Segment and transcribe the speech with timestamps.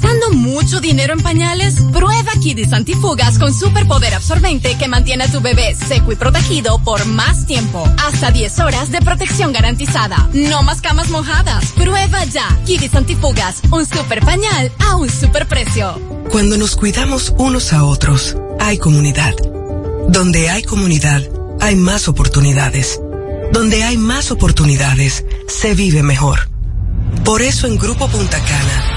[0.00, 1.74] ¿Gastando mucho dinero en pañales?
[1.92, 7.04] Prueba Kidis Antifugas con superpoder absorbente que mantiene a tu bebé seco y protegido por
[7.04, 7.82] más tiempo.
[8.06, 10.30] Hasta 10 horas de protección garantizada.
[10.32, 11.72] No más camas mojadas.
[11.72, 12.46] Prueba ya.
[12.64, 16.00] Kidis Antifugas, un super pañal a un super precio.
[16.30, 19.34] Cuando nos cuidamos unos a otros, hay comunidad.
[20.08, 21.24] Donde hay comunidad,
[21.60, 23.00] hay más oportunidades.
[23.52, 26.48] Donde hay más oportunidades, se vive mejor.
[27.24, 28.87] Por eso en Grupo Punta Cana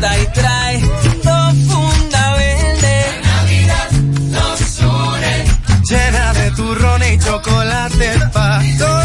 [0.00, 0.80] Y trae
[1.24, 3.20] dos funda verde.
[3.20, 3.90] La Navidad
[4.30, 5.44] nos une.
[5.90, 8.97] Llena de turrón y chocolate pa' toda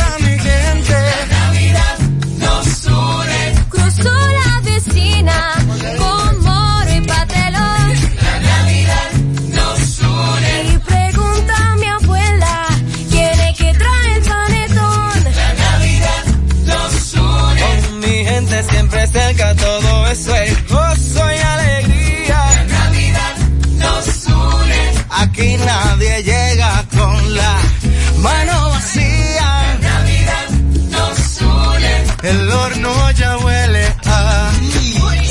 [32.24, 34.50] El horno ya huele a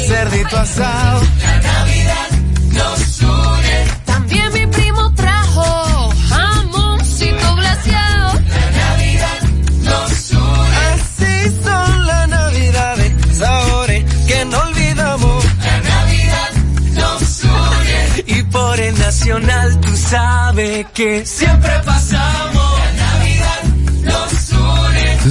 [0.06, 1.22] cerdito asado.
[1.40, 2.30] La Navidad
[2.72, 3.86] nos une.
[4.04, 8.32] También mi primo trajo jamoncito glaseado.
[8.34, 9.40] La Navidad
[9.80, 10.76] nos une.
[10.92, 15.44] Así son las navidades, sabores que no olvidamos.
[15.64, 16.50] La Navidad
[16.92, 18.24] nos une.
[18.26, 22.61] Y por el nacional tú sabes que siempre pasamos.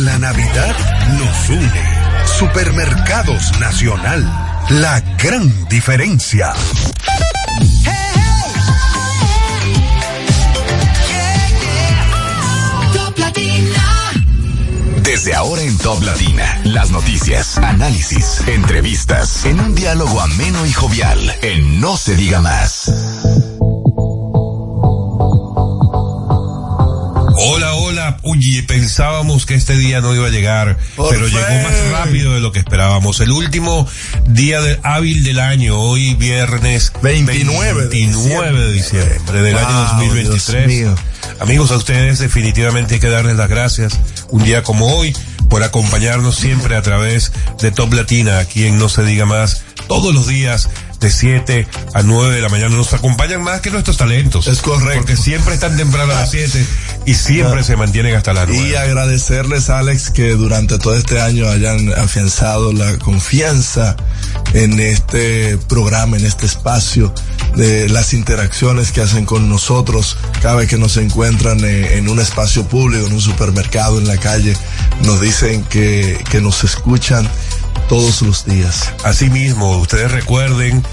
[0.03, 0.75] La Navidad
[1.19, 1.83] nos une.
[2.25, 4.23] Supermercados Nacional.
[4.69, 6.53] La gran diferencia.
[15.03, 21.19] Desde ahora en Top Latina, las noticias, análisis, entrevistas, en un diálogo ameno y jovial,
[21.43, 23.20] en No se diga más.
[28.43, 31.31] Uy, pensábamos que este día no iba a llegar, Por pero fe.
[31.31, 33.19] llegó más rápido de lo que esperábamos.
[33.19, 33.87] El último
[34.27, 39.79] día de, hábil del año, hoy viernes 29 de 29 de diciembre del Wow, año
[39.91, 40.67] 2023.
[40.67, 40.95] Dios mío.
[41.39, 43.99] Amigos, a ustedes definitivamente hay que darles las gracias
[44.29, 45.15] un día como hoy
[45.49, 47.31] por acompañarnos siempre a través
[47.61, 50.69] de Top Latina, aquí en No se diga más, todos los días
[51.01, 52.75] de 7 a 9 de la mañana.
[52.75, 54.47] Nos acompañan más que nuestros talentos.
[54.47, 54.99] Es correcto.
[54.99, 56.65] Porque siempre están temprano a las 7
[57.05, 57.63] y siempre Ah.
[57.63, 58.69] se mantienen hasta las 9.
[58.69, 63.95] Y agradecerles, Alex, que durante todo este año hayan afianzado la confianza
[64.53, 67.13] en este programa, en este espacio,
[67.55, 72.19] de las interacciones que hacen con nosotros cada vez que nos encuentran eh, en un
[72.19, 74.55] espacio público, en un supermercado, en la calle.
[75.03, 77.27] Nos dicen que, que nos escuchan
[77.89, 78.93] todos los días.
[79.03, 80.83] Asimismo, ustedes recuerden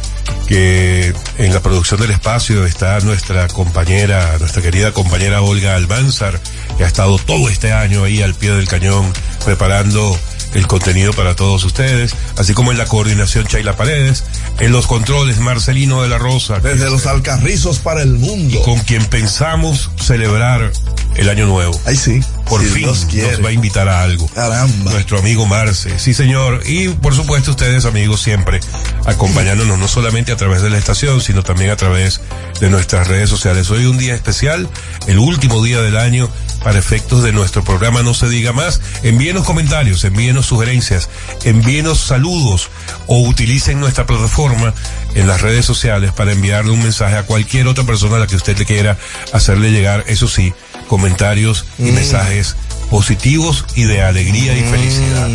[0.47, 6.41] que en la producción del espacio está nuestra compañera, nuestra querida compañera Olga Almanzar,
[6.77, 9.13] que ha estado todo este año ahí al pie del cañón
[9.45, 10.19] preparando
[10.55, 14.25] el contenido para todos ustedes, así como en la coordinación Chayla Paredes,
[14.59, 18.63] en los controles Marcelino de la Rosa, Desde los alcarrizos para el mundo.
[18.63, 20.73] con quien pensamos celebrar
[21.17, 21.79] el año nuevo.
[21.85, 22.21] Ay, sí.
[22.49, 24.27] Por si fin nos va a invitar a algo.
[24.29, 24.93] Caramba.
[24.93, 26.63] Nuestro amigo Marce, sí señor.
[26.67, 28.61] Y por supuesto ustedes amigos siempre
[29.05, 32.21] acompañándonos no solamente a través de la estación, sino también a través
[32.61, 33.71] de nuestras redes sociales.
[33.71, 34.69] Hoy un día especial,
[35.07, 36.29] el último día del año
[36.63, 38.81] para efectos de nuestro programa No se diga más.
[39.03, 41.09] Envíenos comentarios, envíenos sugerencias,
[41.45, 42.71] envíenos saludos
[43.07, 44.75] o utilicen nuestra plataforma
[45.15, 48.37] en las redes sociales para enviarle un mensaje a cualquier otra persona a la que
[48.37, 48.99] usted le quiera
[49.33, 50.53] hacerle llegar, eso sí,
[50.89, 52.57] comentarios y mensajes
[52.91, 55.29] positivos y de alegría y felicidad.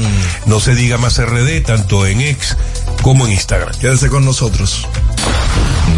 [0.46, 2.58] No se diga más RD tanto en X
[3.02, 3.74] como en Instagram.
[3.80, 4.88] Quédese con nosotros.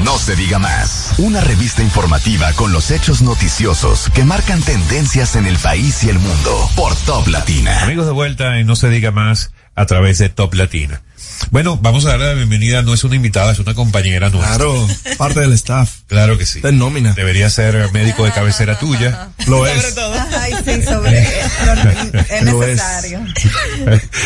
[0.04, 1.14] No se diga más.
[1.18, 6.20] Una revista informativa con los hechos noticiosos que marcan tendencias en el país y el
[6.20, 7.84] mundo por Top Latina.
[7.84, 11.02] Amigos de vuelta en No se diga más a través de Top Latina.
[11.52, 14.56] Bueno, vamos a darle la bienvenida, no es una invitada, es una compañera nuestra.
[14.56, 14.88] Claro,
[15.18, 15.98] parte del staff.
[16.08, 16.60] Claro que sí.
[16.60, 17.14] Está en nómina.
[17.14, 19.30] Debería ser médico de cabecera tuya.
[19.48, 19.98] Lo es.
[20.40, 21.20] Ay, sí, sobre
[22.30, 22.70] es Lo es.
[22.70, 23.20] necesario.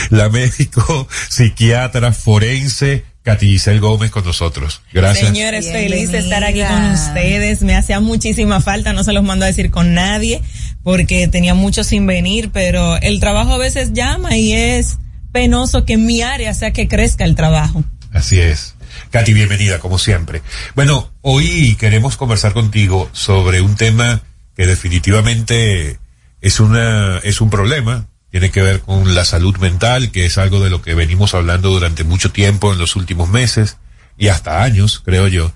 [0.10, 4.82] La médico, psiquiatra, forense, Katy Giselle Gómez con nosotros.
[4.94, 5.28] Gracias.
[5.28, 7.62] Señores, feliz de estar aquí con ustedes.
[7.64, 10.42] Me hacía muchísima falta, no se los mando a decir con nadie,
[10.84, 14.98] porque tenía mucho sin venir, pero el trabajo a veces llama y es
[15.32, 17.84] penoso que en mi área sea que crezca el trabajo.
[18.12, 18.76] Así es.
[19.12, 20.42] Katy, bienvenida, como siempre.
[20.76, 24.22] Bueno, hoy queremos conversar contigo sobre un tema
[24.56, 26.00] que definitivamente
[26.42, 30.60] es una, es un problema tiene que ver con la salud mental, que es algo
[30.60, 33.78] de lo que venimos hablando durante mucho tiempo en los últimos meses
[34.18, 35.52] y hasta años, creo yo.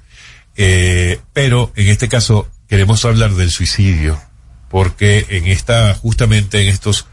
[0.55, 4.19] Eh, pero en este caso queremos hablar del suicidio,
[4.69, 7.05] porque en esta, justamente en estos,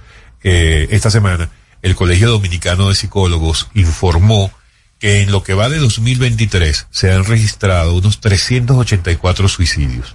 [0.43, 1.51] eh, esta semana,
[1.82, 4.53] el Colegio Dominicano de Psicólogos informó
[4.99, 10.15] que en lo que va de 2023 se han registrado unos 384 suicidios.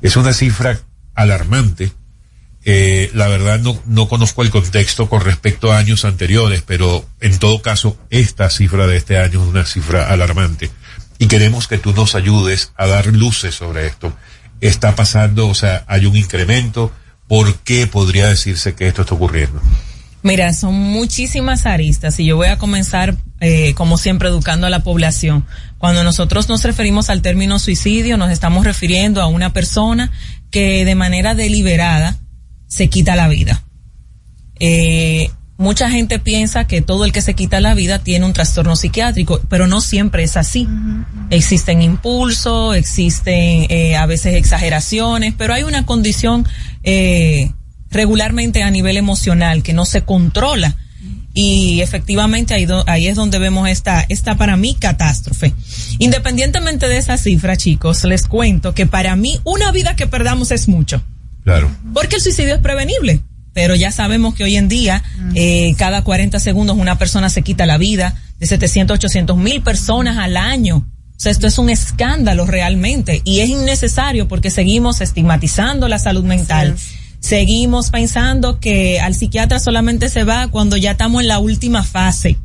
[0.00, 0.80] Es una cifra
[1.14, 1.92] alarmante
[2.66, 7.38] eh, la verdad no, no conozco el contexto con respecto a años anteriores, pero en
[7.38, 10.70] todo caso esta cifra de este año es una cifra alarmante
[11.18, 14.16] y queremos que tú nos ayudes a dar luces sobre esto.
[14.62, 16.90] Está pasando, o sea, hay un incremento.
[17.28, 19.60] ¿Por qué podría decirse que esto está ocurriendo?
[20.24, 24.82] Mira, son muchísimas aristas y yo voy a comenzar, eh, como siempre, educando a la
[24.82, 25.44] población.
[25.76, 30.10] Cuando nosotros nos referimos al término suicidio, nos estamos refiriendo a una persona
[30.50, 32.16] que de manera deliberada
[32.66, 33.64] se quita la vida.
[34.60, 38.76] Eh, mucha gente piensa que todo el que se quita la vida tiene un trastorno
[38.76, 40.66] psiquiátrico, pero no siempre es así.
[41.28, 46.46] Existen impulsos, existen eh, a veces exageraciones, pero hay una condición
[46.82, 47.50] eh,
[47.94, 50.76] regularmente a nivel emocional que no se controla.
[51.32, 55.52] Y efectivamente ahí, ahí es donde vemos esta, esta para mí catástrofe.
[55.98, 60.68] Independientemente de esa cifra, chicos, les cuento que para mí una vida que perdamos es
[60.68, 61.02] mucho.
[61.42, 61.70] Claro.
[61.92, 63.20] Porque el suicidio es prevenible.
[63.52, 65.02] Pero ya sabemos que hoy en día,
[65.34, 70.18] eh, cada 40 segundos una persona se quita la vida, de 700, 800 mil personas
[70.18, 70.78] al año.
[71.16, 76.24] O sea, esto es un escándalo realmente y es innecesario porque seguimos estigmatizando la salud
[76.24, 76.76] mental.
[77.24, 82.36] Seguimos pensando que al psiquiatra solamente se va cuando ya estamos en la última fase.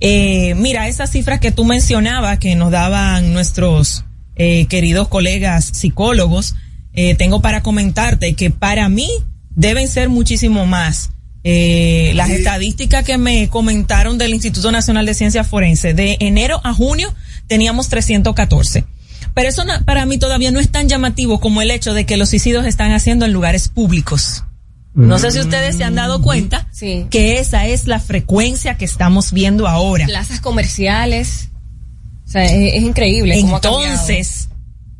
[0.00, 6.54] Eh, mira, esas cifras que tú mencionabas que nos daban nuestros eh, queridos colegas psicólogos,
[6.94, 9.10] eh, tengo para comentarte que para mí
[9.56, 11.10] deben ser muchísimo más.
[11.44, 16.72] Eh, las estadísticas que me comentaron del Instituto Nacional de Ciencias Forense, de enero a
[16.72, 17.12] junio
[17.46, 18.86] teníamos 314.
[19.34, 22.30] Pero eso para mí todavía no es tan llamativo como el hecho de que los
[22.30, 24.44] suicidios están haciendo en lugares públicos.
[24.94, 26.68] No sé si ustedes se han dado cuenta
[27.10, 30.04] que esa es la frecuencia que estamos viendo ahora.
[30.06, 31.48] Plazas comerciales.
[32.26, 33.38] O sea, es, increíble.
[33.38, 34.48] Entonces,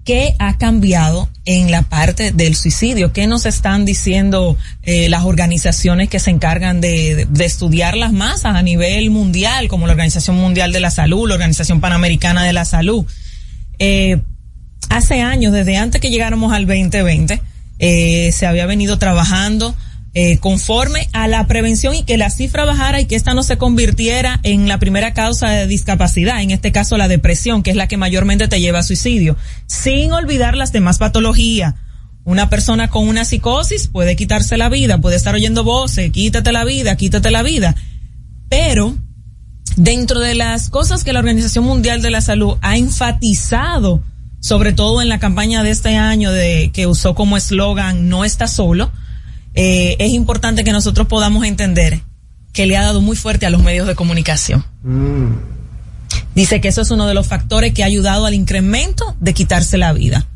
[0.05, 3.13] ¿Qué ha cambiado en la parte del suicidio?
[3.13, 8.63] ¿Qué nos están diciendo eh, las organizaciones que se encargan de, estudiar las masas a
[8.63, 13.07] nivel mundial, como la Organización Mundial de la Salud, la Organización Panamericana de la Salud?
[13.85, 14.23] Eh,
[14.91, 17.43] hace años, desde antes que llegáramos al 2020,
[17.81, 19.75] eh, se había venido trabajando
[20.15, 23.59] eh, conforme a la prevención y que la cifra bajara y que esta no se
[23.59, 27.89] convirtiera en la primera causa de discapacidad, en este caso la depresión, que es la
[27.89, 29.37] que mayormente te lleva a suicidio,
[29.67, 31.75] sin olvidar las demás patologías.
[32.23, 36.65] Una persona con una psicosis puede quitarse la vida, puede estar oyendo voces, quítate la
[36.65, 37.75] vida, quítate la vida.
[38.49, 38.97] Pero
[39.77, 44.03] dentro de las cosas que la Organización Mundial de la Salud ha enfatizado,
[44.41, 48.47] sobre todo en la campaña de este año de que usó como eslogan no está
[48.47, 48.91] solo,
[49.55, 52.03] eh, es importante que nosotros podamos entender
[52.53, 54.65] que le ha dado muy fuerte a los medios de comunicación.
[54.83, 55.33] Mm.
[56.35, 59.79] Dice que eso es uno de los factores que ha ayudado al incremento de quitarse
[59.79, 60.27] la vida.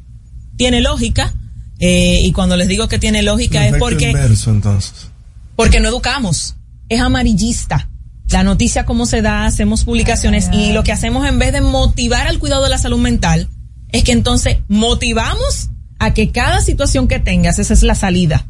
[0.56, 1.34] Tiene lógica,
[1.78, 4.10] eh, y cuando les digo que tiene lógica es porque...
[4.10, 5.08] entonces.
[5.54, 6.56] Porque no educamos,
[6.88, 7.88] es amarillista.
[8.30, 12.26] La noticia cómo se da, hacemos publicaciones y lo que hacemos en vez de motivar
[12.26, 13.48] al cuidado de la salud mental,
[13.90, 18.46] es que entonces motivamos a que cada situación que tengas, esa es la salida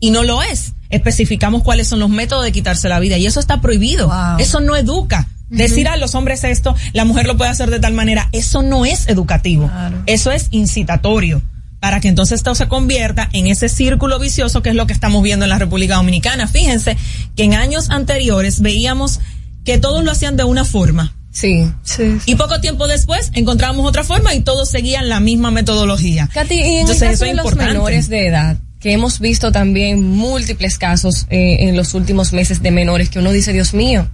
[0.00, 0.74] y no lo es.
[0.88, 4.10] Especificamos cuáles son los métodos de quitarse la vida y eso está prohibido.
[4.38, 5.28] Eso no educa.
[5.50, 8.86] Decir a los hombres esto, la mujer lo puede hacer de tal manera, eso no
[8.86, 9.70] es educativo.
[10.06, 11.42] Eso es incitatorio
[11.80, 15.22] para que entonces esto se convierta en ese círculo vicioso que es lo que estamos
[15.22, 16.48] viendo en la República Dominicana.
[16.48, 16.96] Fíjense
[17.36, 19.20] que en años anteriores veíamos
[19.64, 21.14] que todos lo hacían de una forma.
[21.30, 26.28] Sí, sí, Y poco tiempo después encontramos otra forma y todos seguían la misma metodología.
[26.32, 30.02] Katy, y en Entonces, el caso de los menores de edad, que hemos visto también
[30.02, 34.08] múltiples casos eh, en los últimos meses de menores que uno dice, Dios mío,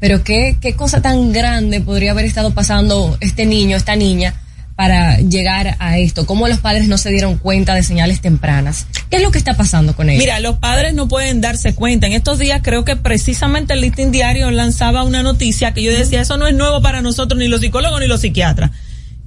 [0.00, 4.34] pero qué, qué cosa tan grande podría haber estado pasando este niño, esta niña,
[4.76, 6.26] para llegar a esto?
[6.26, 8.86] ¿Cómo los padres no se dieron cuenta de señales tempranas?
[9.08, 10.22] ¿Qué es lo que está pasando con ellos?
[10.22, 12.06] Mira, los padres no pueden darse cuenta.
[12.06, 16.20] En estos días creo que precisamente el Listing Diario lanzaba una noticia que yo decía,
[16.20, 18.72] eso no es nuevo para nosotros, ni los psicólogos ni los psiquiatras,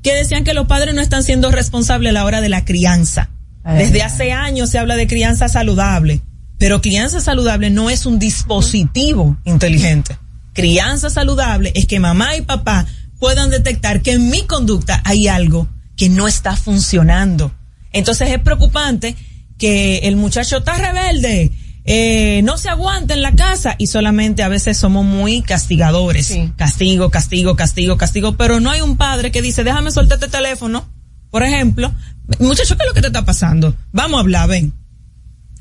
[0.04, 3.30] que decían que los padres no están siendo responsables a la hora de la crianza.
[3.64, 6.22] Desde hace años se habla de crianza saludable,
[6.58, 10.18] pero crianza saludable no es un dispositivo inteligente.
[10.54, 12.88] Crianza saludable es que mamá y papá
[13.20, 17.52] puedan detectar que en mi conducta hay algo que no está funcionando.
[17.92, 19.16] Entonces es preocupante
[19.58, 21.52] que el muchacho está rebelde,
[21.84, 26.38] eh, no se aguanta en la casa y solamente a veces somos muy castigadores.
[26.56, 30.88] Castigo, castigo, castigo, castigo, pero no hay un padre que dice, déjame soltar este teléfono,
[31.32, 31.94] por ejemplo,
[32.40, 33.76] muchacho, ¿qué es lo que te está pasando?
[33.92, 34.74] Vamos a hablar, ven.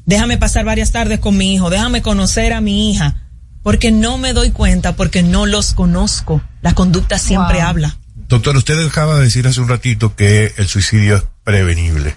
[0.04, 3.25] Déjame pasar varias tardes con mi hijo, déjame conocer a mi hija
[3.66, 6.40] porque no me doy cuenta, porque no los conozco.
[6.62, 7.98] La conducta siempre habla.
[8.28, 12.14] Doctor, usted acaba de decir hace un ratito que el suicidio es prevenible.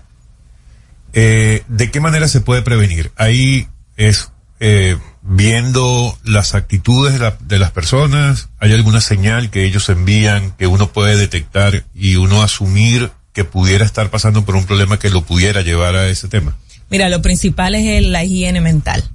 [1.14, 3.12] Eh, ¿De qué manera se puede prevenir?
[3.16, 9.90] Ahí es eh, viendo las actitudes de, de, las personas, hay alguna señal que ellos
[9.90, 15.00] envían que uno puede detectar y uno asumir que pudiera estar pasando por un problema
[15.00, 16.56] que lo pudiera llevar a ese tema.
[16.92, 19.10] Mira, lo principal es la higiene mental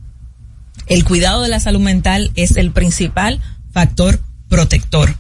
[0.87, 3.41] el cuidado de la salud mental es el principal
[3.73, 5.15] factor protector.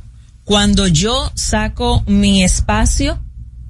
[0.44, 3.20] Cuando yo saco mi espacio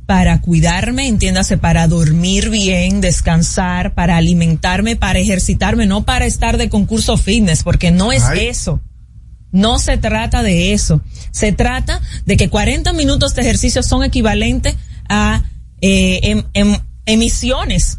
[0.06, 6.68] para cuidarme, entiéndase, para dormir bien, descansar, para alimentarme, para ejercitarme, no para estar de
[6.68, 8.80] concurso fitness, porque no es eso.
[9.50, 11.00] No se trata de eso.
[11.30, 14.74] Se trata de que 40 minutos de ejercicio son equivalentes
[15.08, 15.44] a
[15.80, 17.98] eh, em, em, emisiones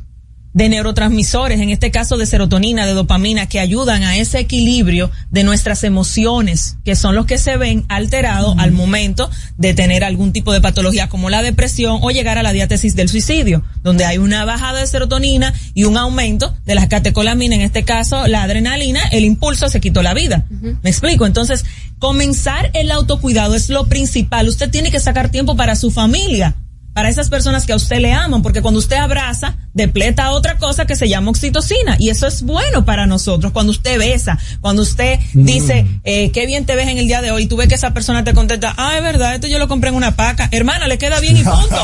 [0.56, 5.44] de neurotransmisores, en este caso de serotonina, de dopamina, que ayudan a ese equilibrio de
[5.44, 10.54] nuestras emociones, que son los que se ven alterados al momento de tener algún tipo
[10.54, 14.46] de patología como la depresión o llegar a la diátesis del suicidio, donde hay una
[14.46, 19.26] bajada de serotonina y un aumento de las catecolaminas, en este caso la adrenalina, el
[19.26, 20.46] impulso se quitó la vida.
[20.82, 21.26] ¿Me explico?
[21.26, 21.66] Entonces,
[22.00, 24.48] comenzar el autocuidado es lo principal.
[24.48, 26.56] Usted tiene que sacar tiempo para su familia
[26.96, 30.88] para esas personas que a usted le aman, porque cuando usted abraza, depleta otra cosa
[30.88, 33.52] que se llama oxitocina, y eso es bueno para nosotros.
[33.52, 37.32] Cuando usted besa, cuando usted dice, eh, qué bien te ves en el día de
[37.32, 39.68] hoy, y tú ves que esa persona te contesta, ah, es verdad, esto yo lo
[39.68, 41.76] compré en una paca, hermana, le queda bien y punto.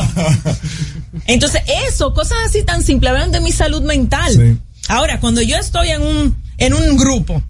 [1.26, 4.60] Entonces, eso, cosas así tan simples, hablan de mi salud mental.
[4.88, 7.42] Ahora, cuando yo estoy en un, en un grupo,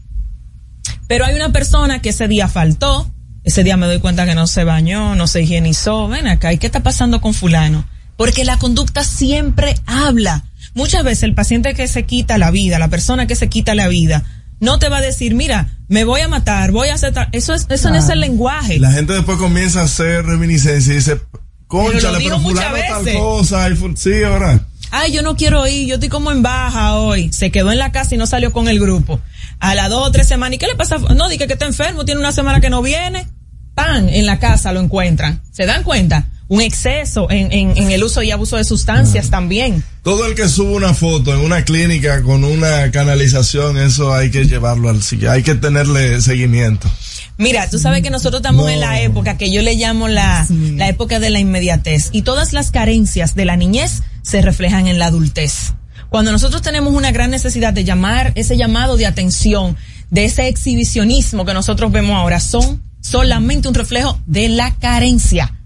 [1.07, 3.09] pero hay una persona que ese día faltó,
[3.45, 6.09] ese día me doy cuenta que no se bañó, no se higienizó.
[6.09, 7.85] Ven acá, ¿y qué está pasando con fulano?
[8.17, 10.45] Porque la conducta siempre habla.
[10.75, 13.89] Muchas veces el paciente que se quita la vida, la persona que se quita la
[13.89, 14.23] vida,
[14.61, 17.13] no te va a decir, mira, me voy a matar, voy a hacer...
[17.33, 18.79] Eso, es, eso no es el lenguaje.
[18.79, 21.21] La gente después comienza a hacer reminiscencia y dice,
[21.67, 23.69] concha, pero, fulano tal cosa.
[23.97, 24.69] sí, ahora.
[24.93, 27.33] Ay, yo no quiero ir, yo estoy como en baja hoy.
[27.33, 29.21] Se quedó en la casa y no salió con el grupo
[29.63, 30.57] a las dos o tres semanas.
[30.57, 30.99] ¿Y qué le pasa?
[30.99, 33.29] No, dije que está enfermo, tiene una semana que no viene.
[33.75, 35.41] Pan, en la casa lo encuentran.
[35.53, 36.29] ¿Se dan cuenta?
[36.49, 39.83] Un exceso en, en, el uso y abuso de sustancias también.
[40.03, 44.45] Todo el que sube una foto en una clínica con una canalización, eso hay que
[44.45, 46.91] llevarlo al sitio, hay que tenerle seguimiento.
[47.39, 50.89] Mira, tú sabes que nosotros estamos en la época que yo le llamo la, la
[50.89, 55.07] época de la inmediatez y todas las carencias de la niñez se reflejan en la
[55.07, 55.73] adultez.
[56.13, 59.79] Cuando nosotros tenemos una gran necesidad de llamar ese llamado de atención,
[60.11, 65.59] de ese exhibicionismo que nosotros vemos ahora, son solamente un reflejo de la carencia.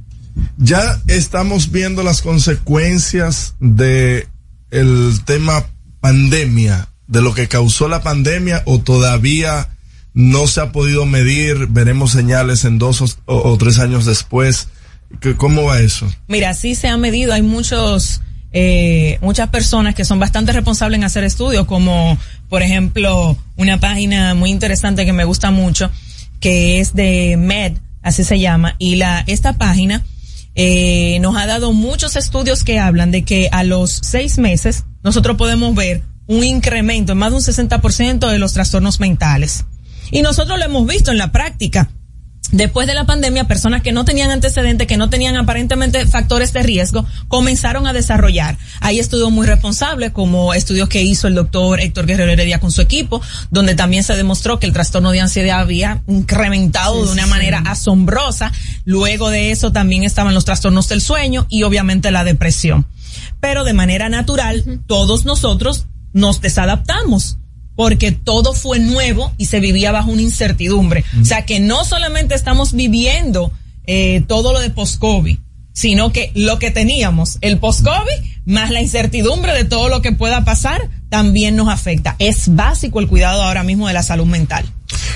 [0.56, 4.28] Ya estamos viendo las consecuencias de
[4.70, 5.64] el tema
[5.98, 9.70] pandemia, de lo que causó la pandemia o todavía
[10.14, 14.68] no se ha podido medir, veremos señales en dos o, o tres años después.
[15.38, 16.06] ¿Cómo va eso?
[16.28, 18.20] Mira, sí se ha medido, hay muchos
[18.52, 24.34] eh, muchas personas que son bastante responsables en hacer estudios, como por ejemplo una página
[24.34, 25.90] muy interesante que me gusta mucho,
[26.40, 30.04] que es de Med, así se llama, y la esta página
[30.54, 35.36] eh, nos ha dado muchos estudios que hablan de que a los seis meses nosotros
[35.36, 39.64] podemos ver un incremento en más de un 60% de los trastornos mentales.
[40.10, 41.90] Y nosotros lo hemos visto en la práctica
[42.52, 46.62] después de la pandemia, personas que no tenían antecedentes, que no tenían aparentemente factores de
[46.62, 48.58] riesgo, comenzaron a desarrollar.
[48.80, 52.80] Hay estudios muy responsables, como estudios que hizo el doctor Héctor Guerrero Heredia con su
[52.80, 57.58] equipo, donde también se demostró que el trastorno de ansiedad había incrementado de una manera
[57.66, 58.52] asombrosa.
[58.84, 62.86] Luego de eso también estaban los trastornos del sueño y obviamente la depresión.
[63.40, 67.38] Pero de manera natural, todos nosotros nos desadaptamos
[67.76, 71.04] porque todo fue nuevo y se vivía bajo una incertidumbre.
[71.20, 73.52] O sea que no solamente estamos viviendo
[73.86, 75.38] eh, todo lo de post-COVID,
[75.72, 80.44] sino que lo que teníamos, el post-COVID, más la incertidumbre de todo lo que pueda
[80.44, 82.16] pasar, también nos afecta.
[82.18, 84.64] Es básico el cuidado ahora mismo de la salud mental.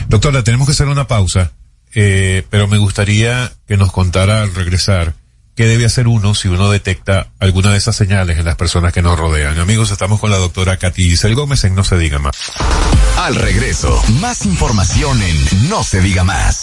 [0.09, 1.52] Doctora, tenemos que hacer una pausa,
[1.95, 5.14] eh, pero me gustaría que nos contara al regresar
[5.61, 9.02] qué debe hacer uno si uno detecta alguna de esas señales en las personas que
[9.02, 9.59] nos rodean.
[9.59, 12.35] Amigos, estamos con la doctora Katy Isel Gómez en No se diga más.
[13.19, 16.62] Al regreso, más información en No se diga más.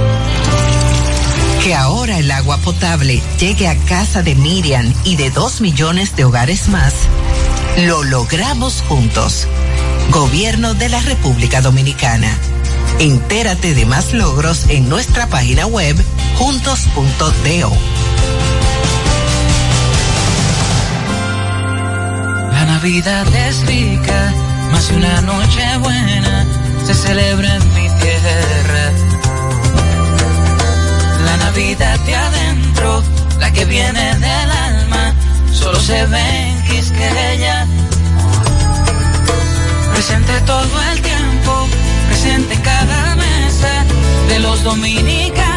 [1.63, 6.25] Que ahora el agua potable llegue a casa de Miriam y de dos millones de
[6.25, 6.93] hogares más,
[7.85, 9.47] lo logramos juntos.
[10.09, 12.35] Gobierno de la República Dominicana.
[12.99, 15.95] Entérate de más logros en nuestra página web
[16.37, 17.71] juntos.do.
[22.51, 24.33] La Navidad es rica,
[24.71, 26.45] más una noche buena
[26.85, 29.20] se celebra en mi tierra.
[31.53, 33.03] Navidad de adentro,
[33.41, 35.13] la que viene del alma,
[35.51, 37.67] solo se ve en Quisqueya.
[39.93, 41.67] Presente todo el tiempo,
[42.07, 43.85] presente en cada mesa
[44.29, 45.50] de los dominicanos.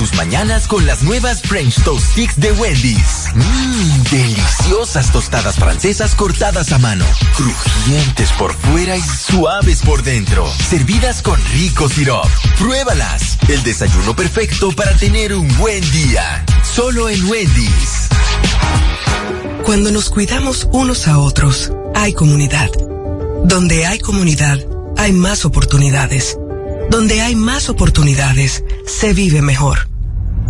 [0.00, 3.26] Tus mañanas con las nuevas French Toast Sticks de Wendy's.
[3.34, 7.04] Mmm, deliciosas tostadas francesas cortadas a mano,
[7.36, 12.26] crujientes por fuera y suaves por dentro, servidas con rico sirop.
[12.58, 16.46] Pruébalas, el desayuno perfecto para tener un buen día.
[16.62, 18.08] Solo en Wendy's.
[19.66, 22.70] Cuando nos cuidamos unos a otros, hay comunidad.
[23.44, 24.60] Donde hay comunidad,
[24.96, 26.38] hay más oportunidades.
[26.88, 29.89] Donde hay más oportunidades, se vive mejor.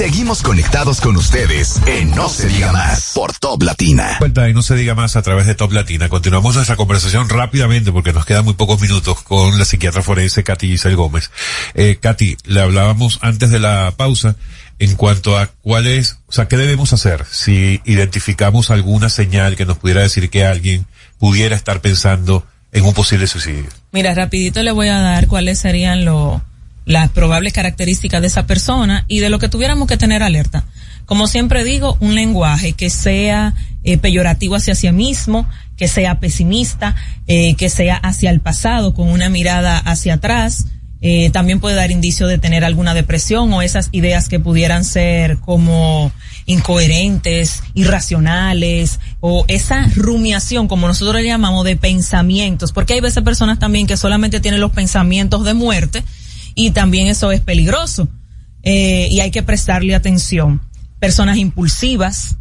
[0.00, 4.16] Seguimos conectados con ustedes en No se diga más por Top Latina.
[4.18, 6.08] Cuenta y no se diga más a través de Top Latina.
[6.08, 10.68] Continuamos nuestra conversación rápidamente porque nos quedan muy pocos minutos con la psiquiatra forense Katy
[10.68, 11.30] Giselle Gómez.
[11.74, 14.36] Eh, Katy, le hablábamos antes de la pausa
[14.78, 19.66] en cuanto a cuál es, o sea, qué debemos hacer si identificamos alguna señal que
[19.66, 20.86] nos pudiera decir que alguien
[21.18, 23.68] pudiera estar pensando en un posible suicidio.
[23.92, 26.40] Mira, rapidito le voy a dar cuáles serían los
[26.90, 30.64] las probables características de esa persona y de lo que tuviéramos que tener alerta.
[31.06, 36.96] Como siempre digo, un lenguaje que sea eh, peyorativo hacia sí mismo, que sea pesimista,
[37.26, 40.66] eh, que sea hacia el pasado con una mirada hacia atrás.
[41.00, 45.38] Eh, también puede dar indicio de tener alguna depresión o esas ideas que pudieran ser
[45.38, 46.12] como
[46.46, 53.58] incoherentes, irracionales, o esa rumiación, como nosotros le llamamos, de pensamientos, porque hay veces personas
[53.58, 56.04] también que solamente tienen los pensamientos de muerte,
[56.54, 58.08] y también eso es peligroso
[58.62, 60.60] eh, y hay que prestarle atención.
[60.98, 62.36] Personas impulsivas,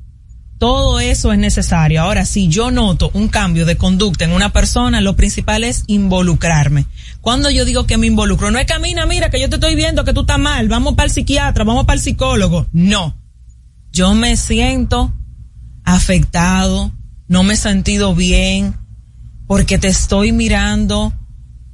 [0.57, 2.01] todo eso es necesario.
[2.01, 6.85] Ahora, si yo noto un cambio de conducta en una persona, lo principal es involucrarme.
[7.21, 10.03] Cuando yo digo que me involucro, no es camina, mira, que yo te estoy viendo
[10.03, 12.67] que tú estás mal, vamos para el psiquiatra, vamos para el psicólogo.
[12.73, 13.15] No.
[13.91, 15.13] Yo me siento
[15.85, 16.91] afectado,
[17.27, 18.75] no me he sentido bien,
[19.47, 21.13] porque te estoy mirando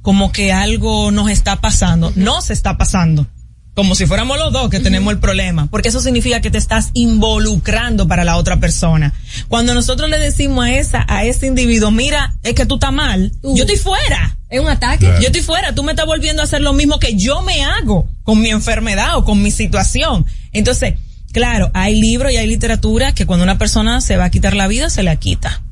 [0.06, 2.12] como que algo nos está pasando.
[2.14, 3.26] No se está pasando.
[3.74, 5.66] Como si fuéramos los dos que tenemos el problema.
[5.66, 9.12] Porque eso significa que te estás involucrando para la otra persona.
[9.48, 13.32] Cuando nosotros le decimos a esa, a ese individuo, mira, es que tú estás mal.
[13.42, 14.38] Yo estoy fuera.
[14.48, 15.12] Es un ataque.
[15.20, 15.74] Yo estoy fuera.
[15.74, 19.16] Tú me estás volviendo a hacer lo mismo que yo me hago con mi enfermedad
[19.16, 20.24] o con mi situación.
[20.52, 20.94] Entonces,
[21.32, 24.68] claro, hay libros y hay literatura que cuando una persona se va a quitar la
[24.68, 25.62] vida, se la quita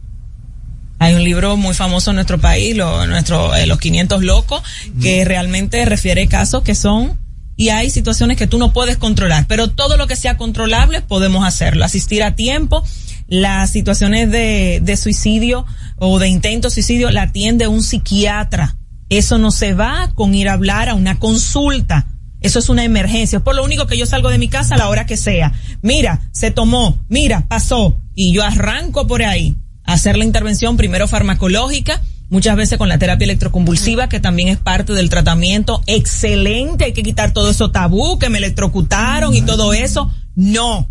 [1.04, 4.62] Hay un libro muy famoso en nuestro país, lo, nuestro, eh, Los 500 Locos,
[5.02, 7.18] que realmente refiere casos que son
[7.58, 11.46] y hay situaciones que tú no puedes controlar, pero todo lo que sea controlable podemos
[11.46, 12.82] hacerlo, asistir a tiempo.
[13.28, 15.66] Las situaciones de, de suicidio
[15.98, 18.78] o de intento de suicidio la atiende un psiquiatra.
[19.10, 22.06] Eso no se va con ir a hablar a una consulta.
[22.40, 23.36] Eso es una emergencia.
[23.36, 25.52] Es por lo único que yo salgo de mi casa a la hora que sea.
[25.82, 28.00] Mira, se tomó, mira, pasó.
[28.14, 33.24] Y yo arranco por ahí hacer la intervención primero farmacológica, muchas veces con la terapia
[33.24, 35.82] electroconvulsiva, que también es parte del tratamiento.
[35.86, 40.10] Excelente, hay que quitar todo eso tabú, que me electrocutaron y todo eso.
[40.34, 40.88] No,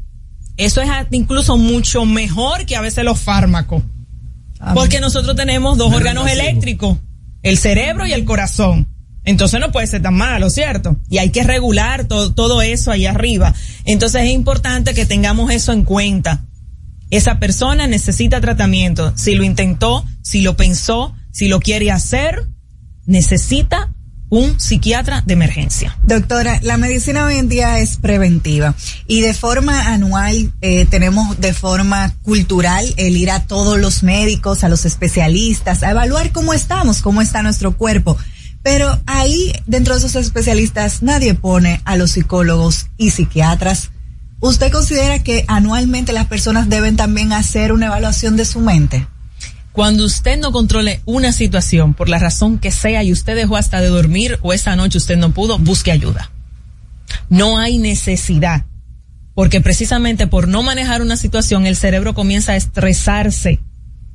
[0.58, 3.84] eso es incluso mucho mejor que a veces los fármacos.
[4.73, 6.97] Porque nosotros tenemos dos órganos eléctricos,
[7.41, 8.88] el cerebro y el corazón.
[9.25, 10.97] Entonces no puede ser tan malo, ¿cierto?
[11.10, 13.53] Y hay que regular todo, todo eso ahí arriba.
[13.86, 16.45] Entonces es importante que tengamos eso en cuenta.
[17.13, 19.13] Esa persona necesita tratamiento.
[19.15, 22.47] Si lo intentó, si lo pensó, si lo quiere hacer,
[23.06, 23.93] necesita
[24.30, 25.95] un psiquiatra de emergencia.
[26.02, 28.73] Doctora, la medicina hoy en día es preventiva
[29.06, 34.63] y de forma anual eh, tenemos de forma cultural el ir a todos los médicos,
[34.63, 38.17] a los especialistas, a evaluar cómo estamos, cómo está nuestro cuerpo.
[38.63, 43.91] Pero ahí, dentro de esos especialistas, nadie pone a los psicólogos y psiquiatras.
[44.43, 49.08] ¿Usted considera que anualmente las personas deben también hacer una evaluación de su mente?
[49.71, 53.79] Cuando usted no controle una situación por la razón que sea y usted dejó hasta
[53.79, 56.29] de dormir o esa noche usted no pudo, busque ayuda.
[57.29, 58.65] No hay necesidad,
[59.34, 63.62] porque precisamente por no manejar una situación el cerebro comienza a estresarse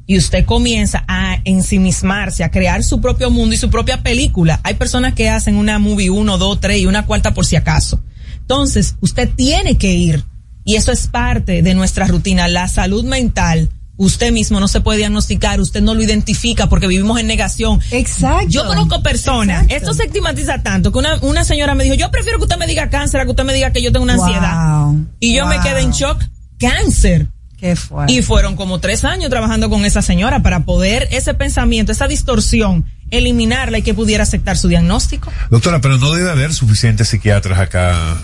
[0.06, 4.60] y usted comienza a ensimismarse, a crear su propio mundo y su propia película.
[4.62, 8.02] Hay personas que hacen una movie uno, dos, tres y una cuarta por si acaso.
[8.48, 10.24] Entonces, usted tiene que ir
[10.64, 12.48] y eso es parte de nuestra rutina.
[12.48, 17.20] La salud mental usted mismo no se puede diagnosticar, usted no lo identifica porque vivimos
[17.20, 17.80] en negación.
[17.90, 18.46] Exacto.
[18.48, 22.38] Yo conozco personas, esto se estigmatiza tanto que una, una señora me dijo, yo prefiero
[22.38, 24.92] que usted me diga cáncer a que usted me diga que yo tengo una ansiedad.
[25.20, 26.24] Y yo me quedé en shock,
[26.58, 27.28] cáncer.
[27.58, 28.06] Qué fue.
[28.06, 32.86] Y fueron como tres años trabajando con esa señora para poder ese pensamiento, esa distorsión,
[33.10, 35.32] eliminarla y que pudiera aceptar su diagnóstico.
[35.50, 38.16] Doctora, pero no debe haber suficientes psiquiatras acá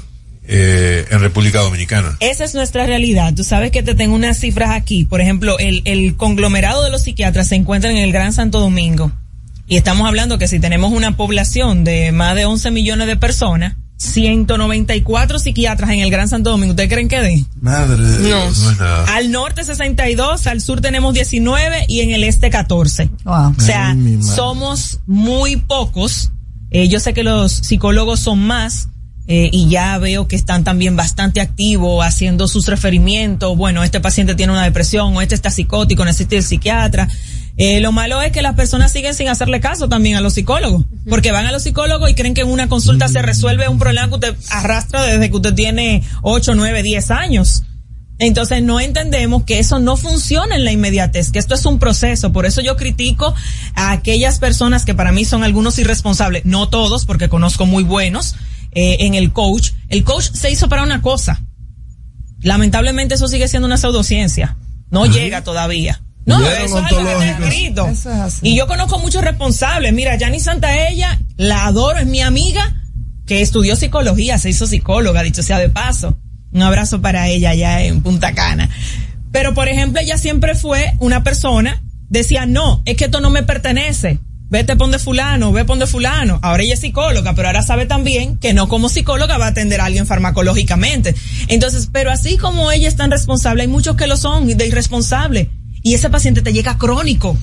[0.47, 2.17] eh, en República Dominicana.
[2.21, 3.33] Esa es nuestra realidad.
[3.35, 5.05] Tú sabes que te tengo unas cifras aquí.
[5.05, 9.13] Por ejemplo, el, el conglomerado de los psiquiatras se encuentra en el Gran Santo Domingo.
[9.67, 13.77] Y estamos hablando que si tenemos una población de más de 11 millones de personas,
[13.97, 16.73] 194 psiquiatras en el Gran Santo Domingo.
[16.73, 17.45] ¿Ustedes creen que de?
[17.61, 18.27] Madre de No.
[18.27, 18.75] Dios.
[19.09, 23.09] Al norte 62, al sur tenemos 19 y en el este 14.
[23.25, 23.55] Wow.
[23.57, 26.31] O sea, Ay, somos muy pocos.
[26.71, 28.89] Eh, yo sé que los psicólogos son más.
[29.27, 33.57] Eh, y ya veo que están también bastante activos haciendo sus referimientos.
[33.57, 37.09] Bueno, este paciente tiene una depresión o este está psicótico, necesita el psiquiatra.
[37.57, 40.85] Eh, lo malo es que las personas siguen sin hacerle caso también a los psicólogos,
[41.09, 44.09] porque van a los psicólogos y creen que en una consulta se resuelve un problema
[44.09, 47.63] que usted arrastra desde que usted tiene 8, 9, 10 años.
[48.19, 52.33] Entonces no entendemos que eso no funciona en la inmediatez, que esto es un proceso.
[52.33, 53.35] Por eso yo critico
[53.75, 58.37] a aquellas personas que para mí son algunos irresponsables, no todos, porque conozco muy buenos
[58.75, 59.73] eh, en el coach.
[59.89, 61.43] El coach se hizo para una cosa.
[62.41, 64.57] Lamentablemente eso sigue siendo una pseudociencia.
[64.91, 66.01] No llega todavía.
[66.27, 67.87] No, eso es algo que está escrito.
[67.87, 68.49] Eso es así.
[68.49, 69.93] Y yo conozco muchos responsables.
[69.93, 72.75] Mira, Yani Santaella, la adoro, es mi amiga
[73.27, 76.19] que estudió psicología, se hizo psicóloga, dicho sea de paso.
[76.53, 78.71] Un abrazo para ella allá en Punta Cana.
[79.33, 83.43] Pero, por ejemplo, ella siempre fue una persona, decía, no, es que esto no me
[83.43, 84.21] pertenece.
[84.55, 86.38] Vete pon de fulano, ve pon de fulano.
[86.40, 89.81] Ahora ella es psicóloga, pero ahora sabe también que no como psicóloga va a atender
[89.81, 91.12] a alguien farmacológicamente.
[91.49, 95.51] Entonces, pero así como ella es tan responsable, hay muchos que lo son de irresponsable.
[95.83, 97.37] Y ese paciente te llega crónico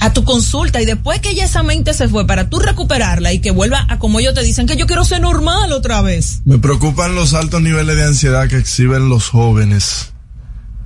[0.00, 3.38] a tu consulta y después que ya esa mente se fue para tú recuperarla y
[3.38, 6.42] que vuelva a como ellos te dicen que yo quiero ser normal otra vez.
[6.44, 10.12] Me preocupan los altos niveles de ansiedad que exhiben los jóvenes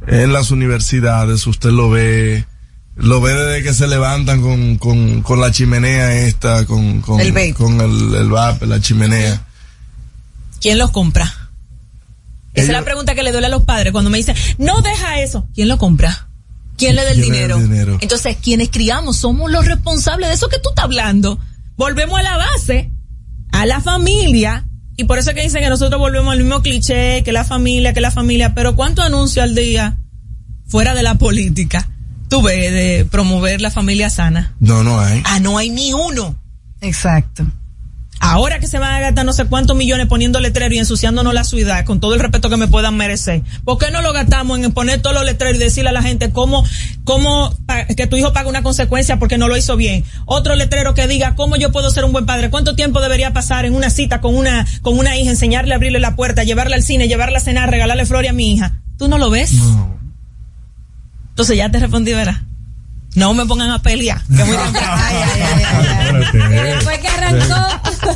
[0.07, 1.45] en las universidades.
[1.49, 2.47] Usted lo ve,
[2.97, 7.33] lo ve desde que se levantan con, con, con la chimenea esta, con, con El
[7.33, 7.55] vape.
[7.55, 9.47] con el, el vape, la chimenea.
[10.61, 11.25] ¿Quién los compra?
[12.55, 15.21] Esa es la pregunta que le duele a los padres cuando me dicen, no deja
[15.21, 15.49] eso.
[15.55, 16.29] ¿Quién lo compra?
[16.77, 17.75] ¿Quién le da el ¿Quién le da el dinero?
[17.75, 17.99] dinero?
[18.03, 21.39] Entonces, quienes criamos somos los responsables de eso que tú estás hablando.
[21.77, 22.91] Volvemos a la base,
[23.53, 27.23] a la familia, y por eso es que dicen que nosotros volvemos al mismo cliché,
[27.23, 29.99] que la familia, que la familia, pero ¿cuánto anuncio al día
[30.67, 31.89] fuera de la política
[32.33, 34.55] tú ves de promover la familia sana?
[34.59, 35.23] No, no hay.
[35.27, 36.35] Ah, no hay ni uno.
[36.81, 37.45] Exacto.
[38.21, 41.45] Ahora que se van a gastar no sé cuántos millones poniendo letreros y ensuciándonos la
[41.45, 44.73] ciudad con todo el respeto que me puedan merecer, ¿por qué no lo gastamos en
[44.73, 46.65] poner todos los letreros y decirle a la gente cómo
[47.05, 47.55] cómo
[47.95, 50.03] que tu hijo pague una consecuencia porque no lo hizo bien.
[50.25, 53.67] Otro letrero que diga cómo yo puedo ser un buen padre, cuánto tiempo debería pasar
[53.67, 56.83] en una cita con una con una hija, enseñarle a abrirle la puerta, llevarla al
[56.83, 58.81] cine, llevarla a cenar, regalarle flores a mi hija.
[58.97, 59.53] ¿Tú no lo ves?
[59.53, 60.02] No.
[61.33, 62.43] Entonces ya te respondí, ¿verdad?
[63.15, 64.57] No me pongan a pelear, que muy
[66.63, 67.55] Después que arrancó.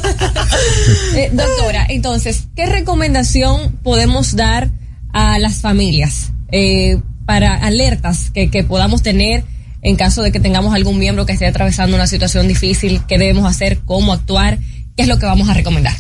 [1.15, 4.71] Eh, doctora, entonces, ¿qué recomendación podemos dar
[5.13, 9.45] a las familias eh, para alertas que, que podamos tener
[9.83, 13.03] en caso de que tengamos algún miembro que esté atravesando una situación difícil?
[13.09, 13.81] ¿Qué debemos hacer?
[13.85, 14.59] ¿Cómo actuar?
[14.97, 15.95] ¿Qué es lo que vamos a recomendar?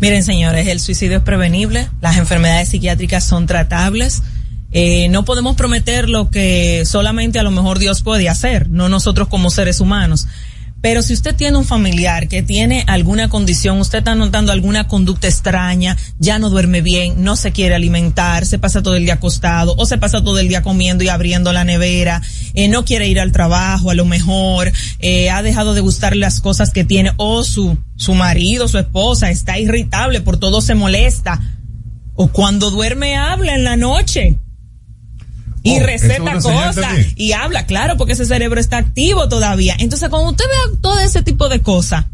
[0.00, 4.22] Miren, señores, el suicidio es prevenible, las enfermedades psiquiátricas son tratables
[4.78, 9.28] eh, no podemos prometer lo que solamente a lo mejor Dios puede hacer, no nosotros
[9.28, 10.26] como seres humanos.
[10.82, 15.28] Pero si usted tiene un familiar que tiene alguna condición, usted está notando alguna conducta
[15.28, 19.74] extraña, ya no duerme bien, no se quiere alimentar, se pasa todo el día acostado
[19.78, 22.20] o se pasa todo el día comiendo y abriendo la nevera,
[22.52, 26.42] eh, no quiere ir al trabajo a lo mejor, eh, ha dejado de gustar las
[26.42, 31.40] cosas que tiene o su, su marido, su esposa está irritable, por todo se molesta
[32.14, 34.38] o cuando duerme habla en la noche
[35.66, 36.76] y oh, receta cosas
[37.16, 39.74] y habla, claro, porque ese cerebro está activo todavía.
[39.78, 42.06] Entonces, cuando usted vea todo ese tipo de cosas,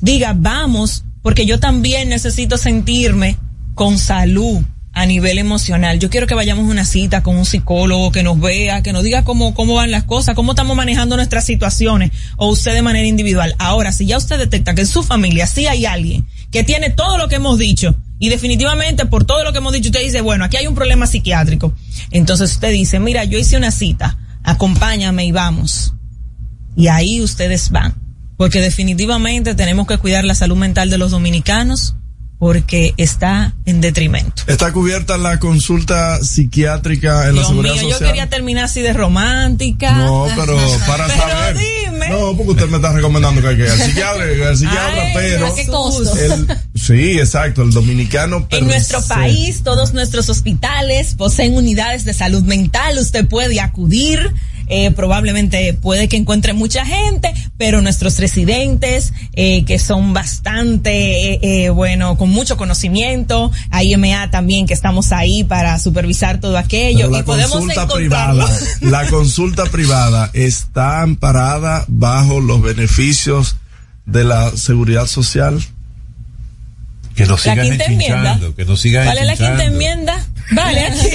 [0.00, 3.38] diga, vamos, porque yo también necesito sentirme
[3.74, 6.00] con salud a nivel emocional.
[6.00, 9.04] Yo quiero que vayamos a una cita con un psicólogo que nos vea, que nos
[9.04, 13.06] diga cómo, cómo van las cosas, cómo estamos manejando nuestras situaciones, o usted de manera
[13.06, 13.54] individual.
[13.58, 17.18] Ahora, si ya usted detecta que en su familia sí hay alguien que tiene todo
[17.18, 20.44] lo que hemos dicho, y definitivamente por todo lo que hemos dicho, usted dice, bueno,
[20.44, 21.74] aquí hay un problema psiquiátrico.
[22.10, 25.94] Entonces usted dice, mira, yo hice una cita, acompáñame y vamos.
[26.76, 27.94] Y ahí ustedes van.
[28.36, 31.96] Porque definitivamente tenemos que cuidar la salud mental de los dominicanos
[32.38, 34.42] porque está en detrimento.
[34.46, 38.00] ¿Está cubierta la consulta psiquiátrica en la seguridad mío, social?
[38.00, 39.92] Yo quería terminar así de romántica.
[39.92, 41.56] No, pero para pero saber.
[41.56, 42.08] Dime.
[42.10, 45.54] No, porque usted me está recomendando que hay que ir al psiquiatra, al psiquiatra, pero.
[45.54, 46.18] ¿Qué costos?
[46.74, 48.46] sí, exacto, el dominicano.
[48.50, 52.98] En nuestro país, todos nuestros hospitales poseen unidades de salud mental.
[52.98, 54.34] Usted puede acudir
[54.68, 61.38] eh, probablemente puede que encuentre mucha gente, pero nuestros residentes, eh, que son bastante, eh,
[61.42, 63.50] eh bueno, con mucho conocimiento,
[63.82, 68.48] IMA también que estamos ahí para supervisar todo aquello y podemos privada,
[68.80, 73.56] la consulta privada está amparada bajo los beneficios
[74.04, 75.62] de la seguridad social.
[77.14, 77.78] Que nos sigan
[78.54, 80.26] que nos sigan ¿Cuál es la quinta enmienda?
[80.52, 81.08] Vale, aquí.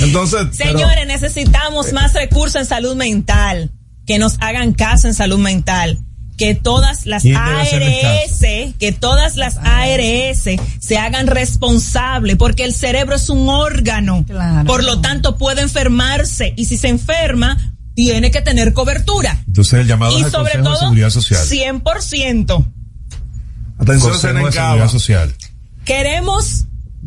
[0.04, 3.70] Entonces, señores, necesitamos más recursos en salud mental,
[4.06, 5.98] que nos hagan caso en salud mental
[6.36, 8.40] que todas las ARS,
[8.78, 14.24] que todas las ARS se hagan responsables, porque el cerebro es un órgano,
[14.66, 17.56] por lo tanto puede enfermarse y si se enferma
[17.94, 19.42] tiene que tener cobertura.
[19.46, 21.46] Entonces el llamado y sobre todo, de Seguridad Social.
[21.46, 22.72] 100%.
[23.78, 25.34] Atención, Consejo de Seguridad Social.
[25.84, 26.63] Queremos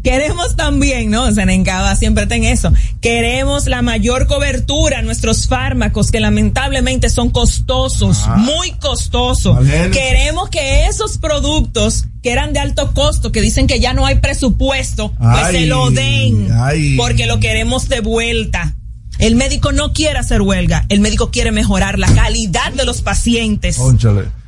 [0.07, 1.33] Queremos también, ¿no?
[1.33, 2.71] Senencaba siempre ten eso.
[3.01, 8.37] Queremos la mayor cobertura a nuestros fármacos que lamentablemente son costosos, ah.
[8.37, 9.57] muy costosos.
[9.91, 14.15] Queremos que esos productos que eran de alto costo, que dicen que ya no hay
[14.15, 16.47] presupuesto, pues se lo den.
[16.95, 18.75] Porque lo queremos de vuelta.
[19.19, 23.77] El médico no quiere hacer huelga, el médico quiere mejorar la calidad de los pacientes.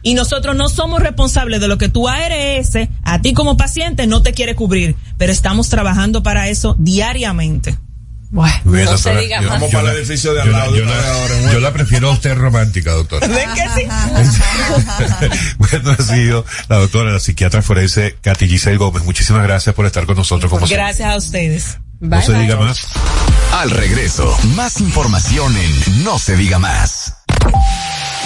[0.02, 4.22] Y nosotros no somos responsables de lo que tu ARS, a ti como paciente, no
[4.22, 7.78] te quiere cubrir, pero estamos trabajando para eso diariamente.
[8.32, 9.54] Bueno, no se diga más.
[9.54, 10.76] Vamos para el edificio de al lado.
[10.76, 13.28] Yo, la, yo la prefiero a usted romántica, doctora.
[13.28, 13.88] ¿De qué sí?
[15.58, 19.04] bueno, ha sido la doctora, la psiquiatra forense Katy Giselle Gómez.
[19.04, 20.52] Muchísimas gracias por estar con nosotros.
[20.52, 21.80] Como gracias a ustedes.
[22.00, 22.86] no se diga más.
[23.54, 27.16] Al regreso, más información en No se diga más.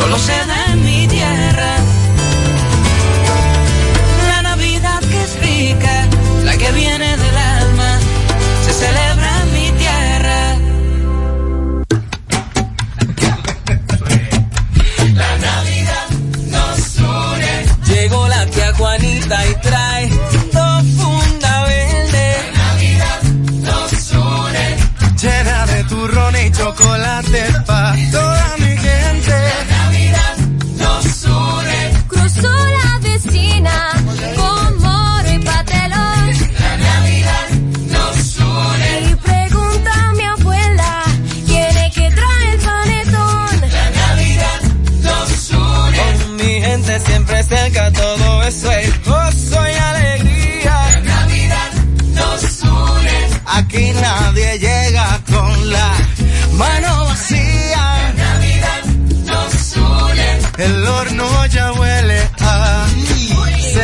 [0.00, 1.72] solo se da en mi tierra.
[4.30, 5.94] La Navidad que es rica,
[6.44, 7.90] la que viene del alma,
[8.64, 10.40] se celebra en mi tierra.
[15.20, 16.06] La Navidad
[16.54, 17.54] nos une.
[17.92, 20.08] Llegó la tía Juanita y trae
[20.56, 22.26] dos funda verde.
[22.54, 23.22] La Navidad
[23.68, 24.66] nos une.
[25.22, 28.49] Llena de turrón y chocolate para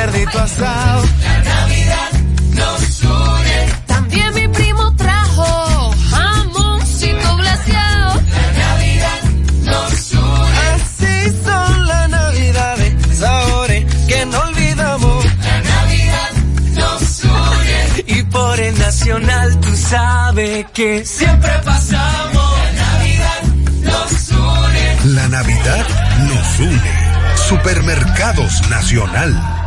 [0.06, 1.02] cerdito asado.
[1.22, 2.10] La Navidad
[2.54, 3.58] nos une.
[3.86, 8.14] También mi primo trajo jamoncito glaseado.
[8.14, 9.20] La Navidad
[9.64, 10.58] nos une.
[10.74, 15.24] Así son las navidades, sabores que no olvidamos.
[15.24, 16.30] La Navidad
[16.74, 18.04] nos une.
[18.06, 22.52] Y por el nacional tú sabes que siempre pasamos.
[22.76, 23.42] La Navidad
[23.82, 25.14] nos une.
[25.14, 25.86] La Navidad
[26.28, 27.06] nos une.
[27.48, 29.65] Supermercados Nacional.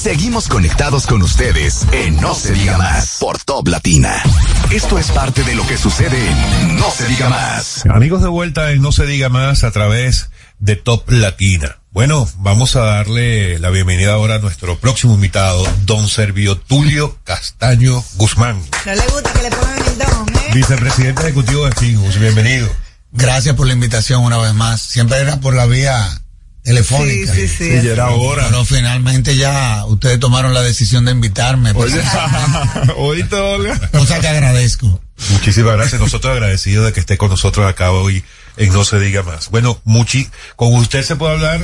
[0.00, 4.22] Seguimos conectados con ustedes en No se diga más por Top Latina.
[4.70, 7.84] Esto es parte de lo que sucede en No se diga más.
[7.84, 11.82] Amigos de vuelta en No se diga más a través de Top Latina.
[11.90, 18.02] Bueno, vamos a darle la bienvenida ahora a nuestro próximo invitado, don Servio Tulio Castaño
[18.14, 20.50] Guzmán, No le gusta que le pongan el don, ¿eh?
[20.54, 22.18] vicepresidente ejecutivo de Fingus.
[22.18, 22.70] Bienvenido.
[23.12, 24.80] Gracias por la invitación una vez más.
[24.80, 26.22] Siempre era por la vía
[26.62, 27.34] telefónica.
[27.34, 27.64] Sí, sí, sí.
[27.80, 28.46] Sí, ya era hora.
[28.48, 31.72] Pero finalmente ya ustedes tomaron la decisión de invitarme.
[31.74, 31.92] pues.
[31.92, 32.02] Oye,
[32.96, 33.78] oíste, Olga.
[33.92, 35.00] Cosa que agradezco.
[35.30, 36.00] Muchísimas gracias.
[36.00, 38.24] Nosotros agradecidos de que esté con nosotros acá hoy
[38.56, 39.50] en No se diga más.
[39.50, 41.60] Bueno, Muchi, con usted se puede hablar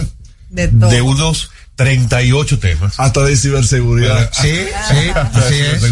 [0.51, 0.91] De todo.
[0.91, 2.95] de unos 38 temas.
[2.99, 4.31] Hasta de ciberseguridad.
[4.33, 4.51] Sí,
[4.89, 5.83] sí, así es.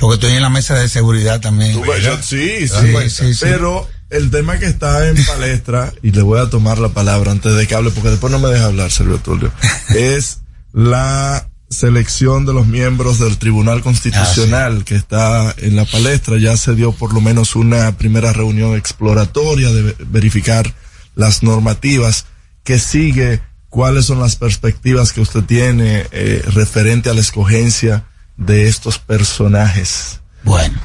[0.00, 1.72] Porque estoy en la mesa de seguridad también.
[1.74, 3.40] Tú, yo- sí, sí, Ah, sí, sí.
[3.40, 7.54] Pero el tema que está en palestra, y le voy a tomar la palabra antes
[7.56, 9.50] de que hable, porque después no me deja hablar, Sergio Tulio,
[9.96, 10.38] es
[10.72, 16.36] la selección de los miembros del Tribunal Constitucional que está en la palestra.
[16.38, 20.72] Ya se dio por lo menos una primera reunión exploratoria de ve- verificar
[21.14, 22.26] las normativas
[22.62, 28.04] que sigue, cuáles son las perspectivas que usted tiene eh, referente a la escogencia
[28.36, 30.20] de estos personajes.
[30.44, 30.78] Bueno.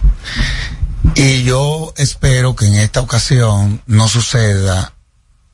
[1.15, 4.93] Y yo espero que en esta ocasión no suceda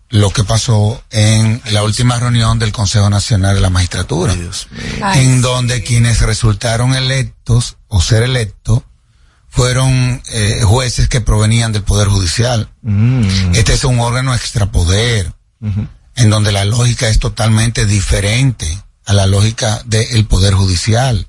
[0.10, 4.36] lo que pasó en la última reunión del Consejo Nacional de la Magistratura,
[5.02, 8.84] Ay, en donde quienes resultaron electos o ser electos
[9.50, 12.70] fueron eh, jueces que provenían del Poder Judicial.
[12.84, 13.54] Mm.
[13.56, 15.34] Este es un órgano extrapoder,
[16.16, 21.28] en donde la lógica es totalmente diferente a la lógica del Poder Judicial.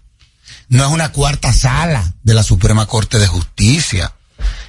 [0.69, 4.15] No es una cuarta sala de la Suprema Corte de Justicia.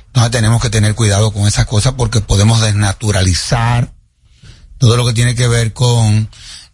[0.07, 3.91] Entonces tenemos que tener cuidado con esas cosas porque podemos desnaturalizar
[4.77, 6.29] todo lo que tiene que ver con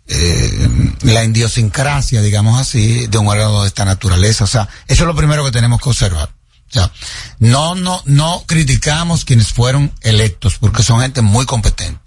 [0.07, 0.69] eh,
[1.03, 4.43] la idiosincrasia, digamos así, de un órgano de esta naturaleza.
[4.43, 6.29] O sea, eso es lo primero que tenemos que observar.
[6.69, 6.91] O sea,
[7.39, 11.99] no, no, no criticamos quienes fueron electos porque son gente muy competente.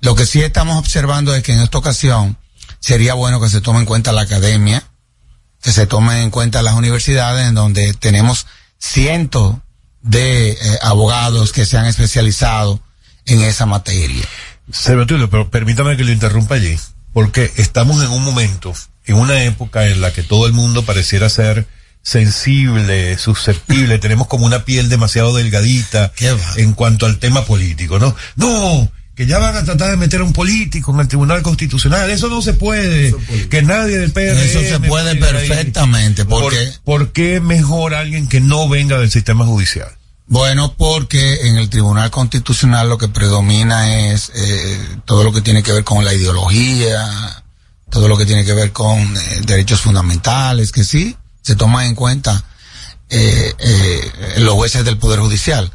[0.00, 2.38] Lo que sí estamos observando es que en esta ocasión
[2.78, 4.82] sería bueno que se tome en cuenta la academia,
[5.62, 8.46] que se tomen en cuenta las universidades en donde tenemos
[8.78, 9.56] cientos
[10.02, 12.80] de eh, abogados que se han especializado
[13.26, 14.24] en esa materia.
[14.72, 16.78] Sergio Tulio, pero permítame que lo interrumpa allí,
[17.12, 18.72] porque estamos en un momento,
[19.04, 21.66] en una época en la que todo el mundo pareciera ser
[22.02, 26.12] sensible, susceptible, tenemos como una piel demasiado delgadita
[26.56, 28.14] en cuanto al tema político, ¿no?
[28.36, 28.90] No,
[29.20, 32.30] que ya van a tratar de meter a un político en el Tribunal Constitucional, eso
[32.30, 33.14] no se puede,
[33.50, 38.40] que nadie del PRM Eso se puede perfectamente, ¿Por, porque ¿Por qué mejor alguien que
[38.40, 39.90] no venga del sistema judicial?
[40.26, 45.62] Bueno, porque en el Tribunal Constitucional lo que predomina es eh, todo lo que tiene
[45.62, 47.42] que ver con la ideología,
[47.90, 51.94] todo lo que tiene que ver con eh, derechos fundamentales, que sí se toman en
[51.94, 52.42] cuenta
[53.10, 55.70] eh, eh, los jueces del Poder Judicial.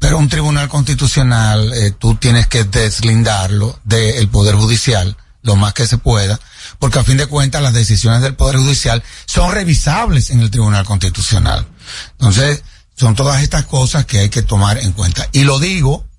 [0.00, 5.86] Pero un Tribunal Constitucional, eh, tú tienes que deslindarlo del Poder Judicial lo más que
[5.86, 6.40] se pueda,
[6.80, 10.84] porque a fin de cuentas las decisiones del Poder Judicial son revisables en el Tribunal
[10.84, 11.66] Constitucional.
[12.12, 12.64] Entonces,
[12.96, 15.28] son todas estas cosas que hay que tomar en cuenta.
[15.32, 16.10] Y lo digo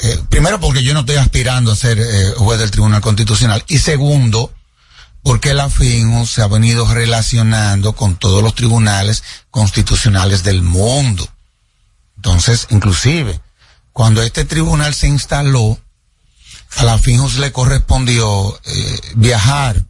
[0.00, 3.78] eh, primero porque yo no estoy aspirando a ser eh, juez del Tribunal Constitucional y
[3.78, 4.52] segundo
[5.22, 11.28] porque la FINU se ha venido relacionando con todos los tribunales constitucionales del mundo.
[12.18, 13.40] Entonces, inclusive,
[13.92, 15.78] cuando este tribunal se instaló,
[16.76, 19.86] a la FINUS le correspondió eh, viajar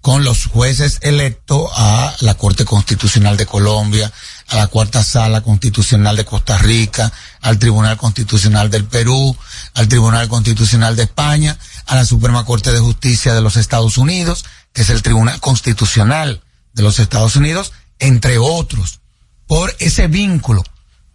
[0.00, 4.12] con los jueces electos a la Corte Constitucional de Colombia,
[4.48, 9.36] a la Cuarta Sala Constitucional de Costa Rica, al Tribunal Constitucional del Perú,
[9.74, 11.56] al Tribunal Constitucional de España,
[11.86, 16.42] a la Suprema Corte de Justicia de los Estados Unidos, que es el Tribunal Constitucional
[16.72, 19.00] de los Estados Unidos, entre otros,
[19.46, 20.64] por ese vínculo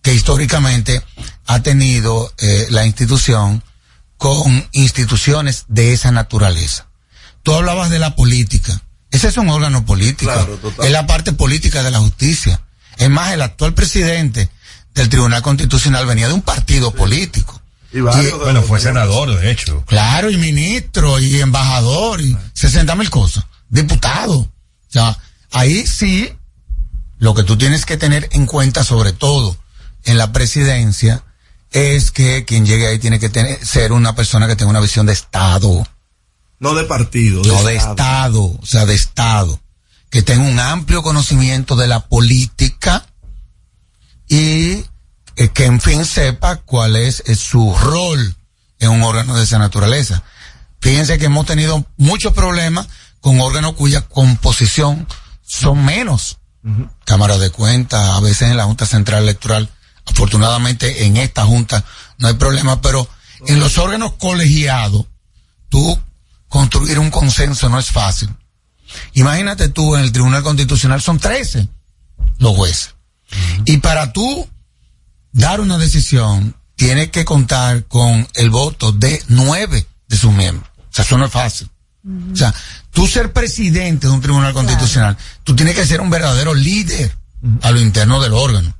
[0.05, 1.01] que históricamente
[1.47, 3.63] ha tenido eh, la institución
[4.17, 6.85] con instituciones de esa naturaleza.
[7.41, 8.79] Tú hablabas de la política.
[9.09, 10.31] Ese es un órgano político.
[10.83, 12.61] es la parte política de la justicia.
[12.97, 14.47] Es más, el actual presidente
[14.93, 17.59] del Tribunal Constitucional venía de un partido político.
[17.91, 19.83] Y bueno, fue senador, de hecho.
[19.87, 23.45] Claro, y ministro, y embajador, y 60 mil cosas.
[23.69, 24.37] Diputado.
[24.37, 24.51] O
[24.87, 25.17] sea,
[25.51, 26.31] ahí sí,
[27.17, 29.57] lo que tú tienes que tener en cuenta, sobre todo
[30.05, 31.23] en la presidencia,
[31.71, 35.05] es que quien llegue ahí tiene que tener, ser una persona que tenga una visión
[35.05, 35.87] de Estado.
[36.59, 37.43] No de partido.
[37.43, 39.59] no de Estado, o sea, de Estado.
[40.09, 43.05] Que tenga un amplio conocimiento de la política
[44.29, 44.85] y
[45.35, 48.35] eh, que en fin sepa cuál es, es su rol
[48.79, 50.23] en un órgano de esa naturaleza.
[50.79, 52.87] Fíjense que hemos tenido muchos problemas
[53.19, 55.07] con órganos cuya composición
[55.43, 56.37] son menos.
[57.05, 59.69] Cámara de cuentas, a veces en la Junta Central Electoral.
[60.05, 61.83] Afortunadamente en esta Junta
[62.17, 63.07] no hay problema, pero
[63.47, 65.05] en los órganos colegiados,
[65.69, 65.99] tú
[66.47, 68.29] construir un consenso no es fácil.
[69.13, 71.67] Imagínate tú, en el Tribunal Constitucional son 13
[72.37, 72.95] los jueces.
[73.65, 74.47] Y para tú
[75.31, 80.69] dar una decisión, tiene que contar con el voto de nueve de sus miembros.
[80.77, 81.69] O sea, eso no es fácil.
[82.31, 82.53] O sea,
[82.91, 87.15] tú ser presidente de un tribunal constitucional, tú tienes que ser un verdadero líder
[87.63, 88.75] a lo interno del órgano.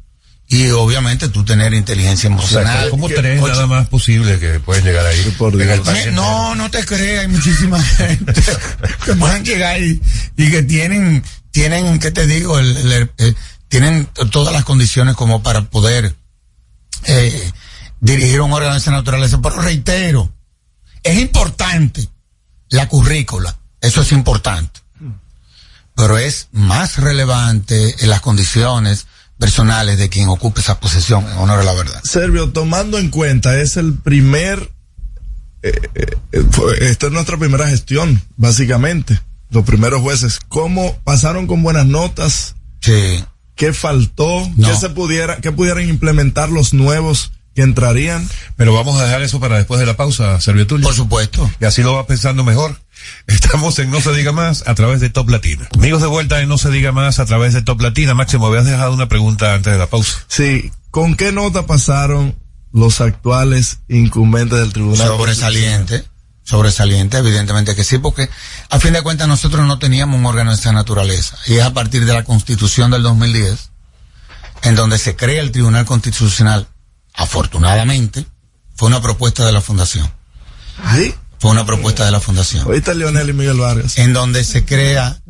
[0.48, 2.78] Y obviamente tú tener inteligencia emocional.
[2.78, 5.36] O sea, como tres nada más posible que pueden llegar ahí.
[5.38, 5.56] Por
[6.14, 8.34] no, no te creas, hay muchísima gente
[9.06, 10.00] que pueden llegar ahí
[10.38, 12.60] y que tienen, tienen, ¿qué te digo?
[12.60, 13.10] El,
[13.70, 16.16] tienen todas las condiciones como para poder
[17.06, 17.52] eh,
[18.00, 19.41] dirigir un órgano de esa naturaleza.
[19.41, 20.32] Pero reitero,
[21.02, 22.08] es importante
[22.70, 24.82] la currícula, eso es importante.
[25.96, 29.08] Pero es más relevante en las condiciones
[29.38, 32.02] personales de quien ocupe esa posición, en honor a la verdad.
[32.04, 34.72] Servio, tomando en cuenta, es el primer,
[35.62, 36.42] eh, eh,
[36.82, 39.20] esta es nuestra primera gestión, básicamente.
[39.50, 42.56] Los primeros jueces, ¿cómo pasaron con buenas notas?
[42.82, 43.24] Sí.
[43.56, 44.50] ¿Qué faltó?
[44.58, 48.28] ¿Qué se pudiera, qué pudieran implementar los nuevos que entrarían?
[48.58, 50.88] Pero vamos a dejar eso para después de la pausa, Servio Tulio.
[50.88, 51.50] Por supuesto.
[51.62, 52.78] Y así lo va pensando mejor.
[53.28, 55.68] Estamos en No se diga más a través de Top Latina.
[55.74, 58.14] Amigos de vuelta en No se diga más a través de Top Latina.
[58.14, 60.24] Máximo, habías dejado una pregunta antes de la pausa.
[60.28, 60.72] Sí.
[60.91, 62.36] ¿Con qué nota pasaron
[62.72, 65.08] los actuales incumbentes del tribunal?
[65.08, 66.06] Sobresaliente.
[66.43, 68.30] Sobresaliente, evidentemente que sí, porque
[68.70, 71.38] a fin de cuentas nosotros no teníamos un órgano de esta naturaleza.
[71.47, 73.72] Y es a partir de la constitución del 2010,
[74.62, 76.68] en donde se crea el Tribunal Constitucional,
[77.16, 78.28] afortunadamente,
[78.76, 80.08] fue una propuesta de la Fundación.
[80.84, 81.16] ¿Ahí?
[81.40, 82.64] Fue una propuesta de la Fundación.
[82.66, 83.98] Ahorita Leonel y Miguel Vargas.
[83.98, 85.22] En donde se crea,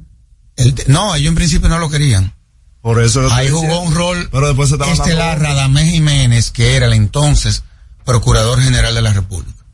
[0.56, 2.34] el, no, ellos en principio no lo querían.
[2.82, 3.28] Por eso.
[3.34, 7.64] Ahí jugó un rol pero después se Estelar Radamés Jiménez, que era el entonces
[8.04, 9.66] Procurador General de la República.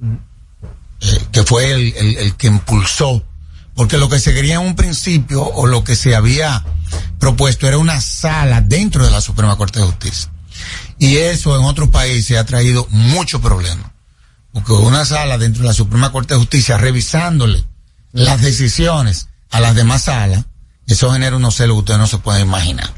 [1.02, 3.24] Eh, que fue el, el, el, que impulsó,
[3.76, 6.64] porque lo que se quería en un principio o lo que se había
[7.20, 10.32] propuesto era una sala dentro de la Suprema Corte de Justicia.
[10.98, 13.91] Y eso en otros países ha traído muchos problemas.
[14.54, 17.66] Porque una sala dentro de la Suprema Corte de Justicia revisándole
[18.12, 20.46] las decisiones a las demás salas,
[20.88, 22.90] eso genera unos celos que ustedes no se pueden imaginar.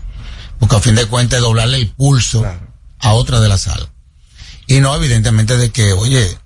[0.60, 2.46] Porque a fin de cuentas es doblarle el pulso
[3.00, 3.90] a otra de las salas.
[4.68, 6.38] Y no, evidentemente, de que, oye,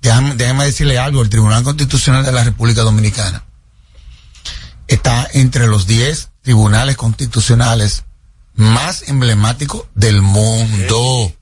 [0.00, 3.44] déjame, decirle algo, el Tribunal Constitucional de la República Dominicana
[4.86, 8.04] está entre los 10 tribunales constitucionales
[8.54, 11.32] más emblemáticos del mundo,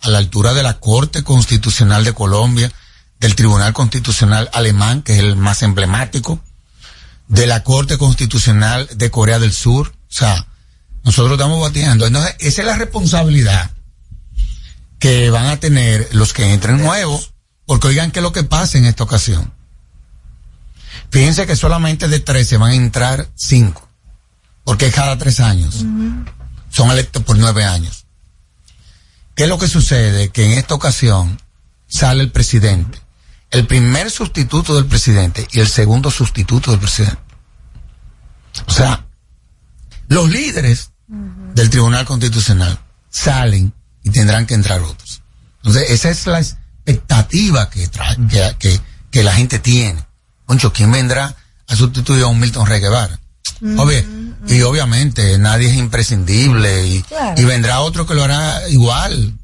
[0.00, 2.72] a la altura de la Corte Constitucional de Colombia,
[3.18, 6.40] del Tribunal Constitucional Alemán, que es el más emblemático,
[7.28, 9.88] de la Corte Constitucional de Corea del Sur.
[9.88, 10.46] O sea,
[11.04, 12.06] nosotros estamos batiendo.
[12.06, 13.70] Entonces, esa es la responsabilidad
[14.98, 17.32] que van a tener los que entren nuevos
[17.66, 19.52] porque oigan qué es lo que pasa en esta ocasión.
[21.10, 23.88] Fíjense que solamente de 13 van a entrar 5.
[24.64, 25.84] Porque es cada tres años.
[26.70, 28.06] Son electos por nueve años.
[29.40, 30.28] ¿Qué es lo que sucede?
[30.28, 31.40] Que en esta ocasión
[31.86, 32.98] sale el presidente,
[33.50, 37.16] el primer sustituto del presidente y el segundo sustituto del presidente.
[38.66, 39.06] O sea,
[40.08, 42.78] los líderes del Tribunal Constitucional
[43.08, 43.72] salen
[44.02, 45.22] y tendrán que entrar otros.
[45.62, 48.78] Entonces, esa es la expectativa que, trae, que, que,
[49.10, 50.04] que la gente tiene.
[50.44, 51.34] Concho, ¿quién vendrá
[51.66, 53.18] a sustituir a un Milton Rey Guevara?
[53.62, 54.02] Obvio,
[54.48, 57.40] y obviamente nadie es imprescindible y, Claro.
[57.40, 59.36] y vendrá otro que lo hará igual.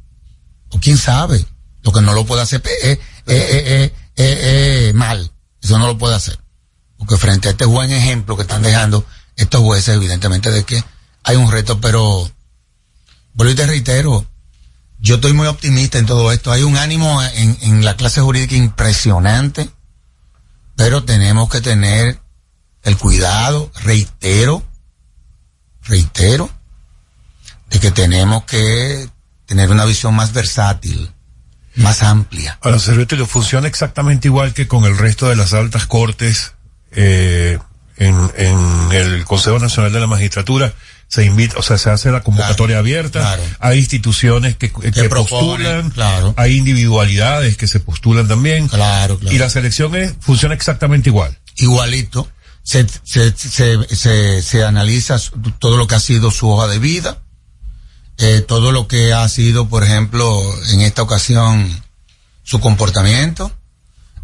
[0.70, 1.44] O quién sabe.
[1.82, 5.30] Lo que no lo puede hacer eh, eh, eh, eh, eh, eh, mal.
[5.62, 6.38] Eso no lo puede hacer.
[6.96, 9.04] Porque frente a este buen ejemplo que están dejando
[9.36, 10.82] estos jueces, evidentemente de que
[11.22, 12.28] hay un reto, pero
[13.34, 14.26] vuelvo y te reitero,
[14.98, 16.50] yo estoy muy optimista en todo esto.
[16.50, 19.68] Hay un ánimo en, en la clase jurídica impresionante,
[20.74, 22.18] pero tenemos que tener
[22.86, 24.64] el cuidado, reitero,
[25.82, 26.48] reitero,
[27.68, 29.08] de que tenemos que
[29.44, 31.10] tener una visión más versátil,
[31.74, 32.58] más amplia.
[32.62, 36.54] Ahora, Servitrio, funciona exactamente igual que con el resto de las altas cortes
[36.92, 37.58] eh,
[37.96, 40.72] en, en el Consejo Nacional de la Magistratura.
[41.08, 43.36] Se invita, o sea, se hace la convocatoria abierta.
[43.60, 46.34] Hay instituciones que, que proponen, postulan.
[46.36, 48.68] Hay individualidades que se postulan también.
[48.68, 49.34] Claro, claro.
[49.34, 51.36] Y la selección es, funciona exactamente igual.
[51.56, 52.28] Igualito.
[52.66, 55.20] Se, se, se, se, analiza
[55.60, 57.22] todo lo que ha sido su hoja de vida,
[58.18, 60.42] eh, todo lo que ha sido, por ejemplo,
[60.72, 61.80] en esta ocasión,
[62.42, 63.52] su comportamiento,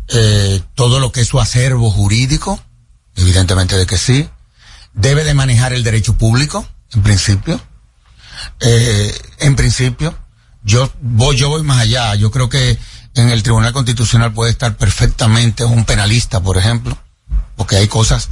[0.09, 2.61] eh, todo lo que es su acervo jurídico,
[3.15, 4.29] evidentemente de que sí,
[4.93, 7.61] debe de manejar el derecho público, en principio,
[8.59, 10.19] eh, en principio,
[10.65, 12.77] yo voy, yo voy más allá, yo creo que
[13.15, 16.99] en el Tribunal Constitucional puede estar perfectamente un penalista, por ejemplo,
[17.57, 18.29] porque hay cosas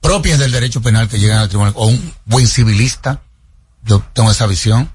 [0.00, 3.22] propias del derecho penal que llegan al tribunal, o un buen civilista,
[3.84, 4.90] yo tengo esa visión,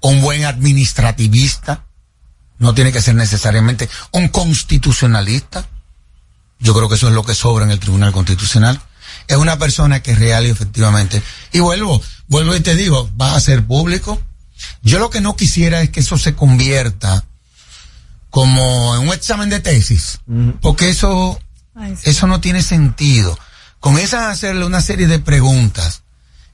[0.00, 1.84] o un buen administrativista,
[2.58, 5.66] no tiene que ser necesariamente un constitucionalista,
[6.60, 8.80] yo creo que eso es lo que sobra en el Tribunal Constitucional,
[9.26, 11.22] es una persona que es real y efectivamente,
[11.52, 14.20] y vuelvo, vuelvo y te digo, va a ser público,
[14.82, 17.24] yo lo que no quisiera es que eso se convierta
[18.30, 20.20] como en un examen de tesis,
[20.60, 21.40] porque eso,
[22.04, 23.38] eso no tiene sentido.
[23.80, 26.02] Comienzan a hacerle una serie de preguntas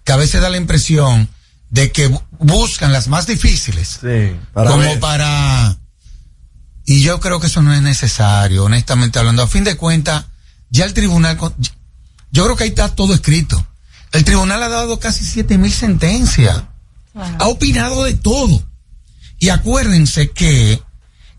[0.04, 1.28] que a veces da la impresión
[1.70, 3.98] de que bu- buscan las más difíciles
[4.54, 5.00] para como ver.
[5.00, 5.76] para
[6.86, 9.42] y yo creo que eso no es necesario honestamente hablando.
[9.42, 10.24] A fin de cuentas
[10.70, 11.54] ya el tribunal con-
[12.30, 13.66] yo creo que ahí está todo escrito.
[14.12, 16.62] El tribunal ha dado casi siete mil sentencias.
[17.38, 18.62] Ha opinado de todo.
[19.38, 20.82] Y acuérdense que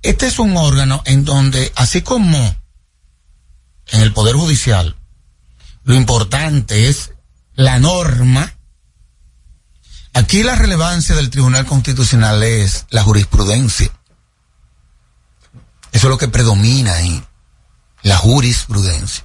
[0.03, 2.55] este es un órgano en donde así como
[3.91, 4.95] en el poder judicial
[5.83, 7.13] lo importante es
[7.55, 8.53] la norma
[10.13, 13.91] Aquí la relevancia del Tribunal Constitucional es la jurisprudencia.
[15.91, 17.23] Eso es lo que predomina ahí,
[18.03, 19.23] la jurisprudencia.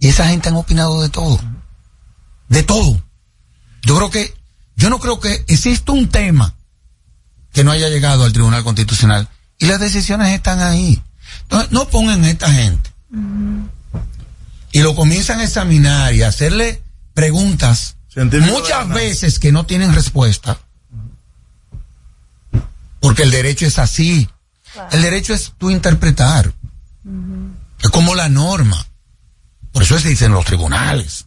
[0.00, 1.40] Y esa gente han opinado de todo.
[2.48, 3.02] De todo.
[3.82, 4.34] Yo creo que,
[4.76, 6.54] yo no creo que exista un tema
[7.52, 9.28] que no haya llegado al Tribunal Constitucional.
[9.58, 11.02] Y las decisiones están ahí.
[11.42, 12.90] Entonces, no pongan a esta gente.
[14.76, 16.82] Y lo comienzan a examinar y a hacerle
[17.14, 17.96] preguntas
[18.42, 20.58] muchas veces que no tienen respuesta.
[23.00, 24.28] Porque el derecho es así.
[24.92, 26.52] El derecho es tú interpretar.
[27.80, 28.86] Es como la norma.
[29.72, 31.24] Por eso se dicen los tribunales.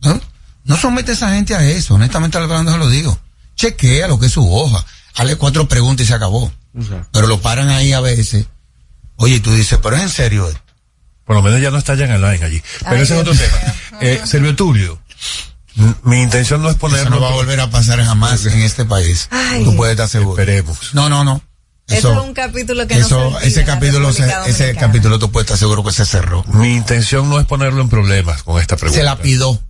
[0.00, 0.20] ¿No?
[0.62, 1.94] No somete a esa gente a eso.
[1.94, 3.18] Honestamente hablando se lo digo.
[3.56, 4.86] Chequea lo que es su hoja.
[5.16, 6.52] Hazle cuatro preguntas y se acabó.
[7.10, 8.46] Pero lo paran ahí a veces.
[9.16, 10.69] Oye, y tú dices, pero es en serio esto.
[11.30, 12.60] Por lo menos ya no está Jan Alain allí.
[12.80, 14.00] Pero Ay, ese es otro Dios tema.
[14.00, 15.00] Eh, Servio Tulio,
[16.02, 17.02] mi intención no es ponerlo...
[17.04, 19.28] Eso no va a volver a pasar jamás en este país.
[19.30, 19.62] Ay.
[19.62, 20.42] Tú puedes estar seguro.
[20.42, 20.92] Esperemos.
[20.92, 21.40] No, no, no.
[21.86, 25.30] Eso, es un capítulo que no eso, se olvida ese capítulo, se- ese capítulo tú
[25.30, 26.42] puedes estar seguro que se cerró.
[26.48, 28.98] Mi intención no es ponerlo en problemas con esta pregunta.
[28.98, 29.62] Se la pidió.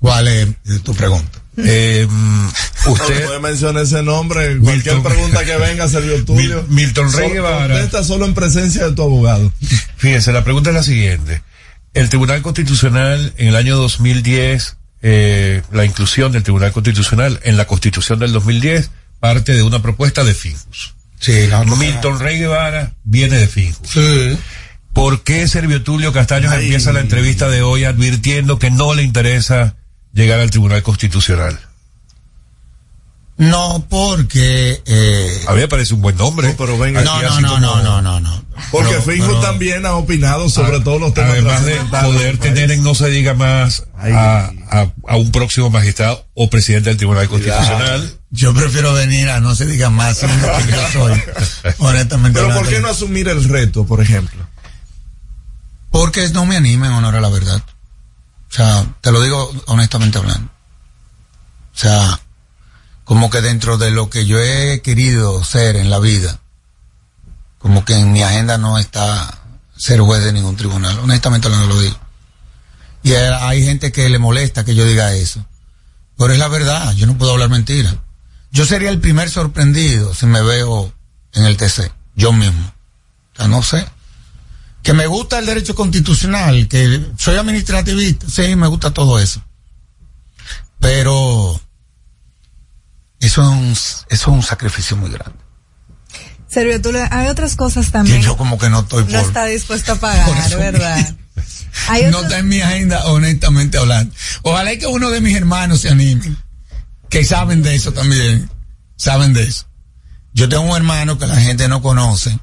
[0.00, 0.48] ¿Cuál es
[0.82, 1.40] tu pregunta?
[1.58, 2.46] Eh, mm,
[2.86, 4.56] No usted, puede mencionar ese nombre.
[4.60, 6.62] Cualquier pregunta que venga, Sergio Tulio.
[6.68, 7.74] Mil- Milton Rey Solo- Guevara.
[7.74, 9.52] Contesta solo en presencia de tu abogado.
[9.98, 11.42] Fíjense, la pregunta es la siguiente.
[11.94, 17.66] El Tribunal Constitucional en el año 2010, eh, la inclusión del Tribunal Constitucional en la
[17.66, 18.90] Constitución del 2010
[19.20, 20.94] parte de una propuesta de Finjus.
[21.20, 23.90] Sí, la- Milton Rey Guevara viene de Finjus.
[23.90, 24.38] Sí.
[24.92, 29.76] ¿Por qué Servio Tulio Castaños empieza la entrevista de hoy advirtiendo que no le interesa
[30.12, 31.58] llegar al Tribunal Constitucional?
[33.38, 34.82] No, porque...
[34.84, 36.54] Eh, a mí me parece un buen nombre.
[36.58, 38.44] pero venga, no, no, no, no, no, no, no.
[38.72, 41.30] Porque Finjo también ha opinado sobre todos los temas.
[41.30, 46.26] Además de poder tener en no se diga más a, a, a, un próximo magistrado
[46.34, 48.18] o presidente del Tribunal Constitucional.
[48.30, 51.22] Yo prefiero venir a no se diga más lo que yo soy.
[51.78, 52.40] honestamente.
[52.40, 54.44] Pero ¿por qué no asumir el reto, por ejemplo?
[55.90, 57.62] Porque no me anima en honor a la verdad.
[58.50, 60.50] O sea, te lo digo honestamente hablando.
[61.74, 62.20] O sea,
[63.08, 66.40] como que dentro de lo que yo he querido ser en la vida,
[67.56, 70.98] como que en mi agenda no está ser juez de ningún tribunal.
[70.98, 71.98] Honestamente no lo digo.
[73.02, 75.42] Y hay gente que le molesta que yo diga eso.
[76.18, 77.96] Pero es la verdad, yo no puedo hablar mentira.
[78.50, 80.92] Yo sería el primer sorprendido si me veo
[81.32, 82.74] en el TC, yo mismo.
[83.32, 83.88] O sea, no sé.
[84.82, 89.42] Que me gusta el derecho constitucional, que soy administrativista, sí, me gusta todo eso.
[90.78, 91.58] Pero
[93.20, 95.38] eso es un, eso es un sacrificio muy grande.
[96.48, 98.18] Sergio, tú le, hay otras cosas también.
[98.18, 101.14] Que yo como que no estoy por, No está dispuesto a pagar, ¿verdad?
[101.88, 104.12] Hay no está en mi agenda, honestamente hablando.
[104.42, 106.34] Ojalá que uno de mis hermanos se anime.
[107.08, 108.50] Que saben de eso también.
[108.96, 109.66] Saben de eso.
[110.32, 112.36] Yo tengo un hermano que la gente no conoce.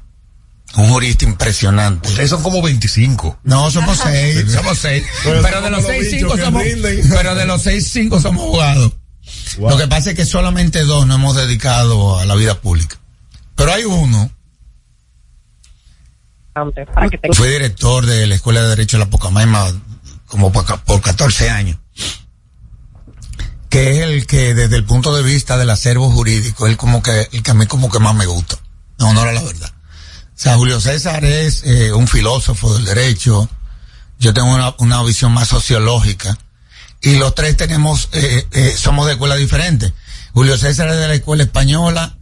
[0.76, 2.08] Un jurista impresionante.
[2.08, 3.40] Ustedes son como 25.
[3.44, 4.50] No, somos seis.
[4.50, 5.04] somos seis.
[5.24, 6.62] Pero, pero de los seis, cinco somos.
[7.10, 8.92] Pero de los seis, cinco somos abogados.
[9.58, 9.70] Wow.
[9.70, 12.98] Lo que pasa es que solamente dos nos hemos dedicado a la vida pública.
[13.54, 14.30] Pero hay uno.
[17.32, 19.72] Fui director de la Escuela de Derecho de la Pocamaima
[20.26, 21.78] como por 14 años.
[23.68, 27.28] Que es el que desde el punto de vista del acervo jurídico, es como que,
[27.32, 28.56] el que a mí como que más me gusta.
[28.98, 29.70] No, no era la verdad.
[29.70, 33.48] O sea, Julio César es eh, un filósofo del derecho.
[34.18, 36.38] Yo tengo una, una visión más sociológica
[37.06, 39.92] y los tres tenemos, eh, eh, somos de escuela diferentes.
[40.32, 42.18] Julio César es de la escuela española,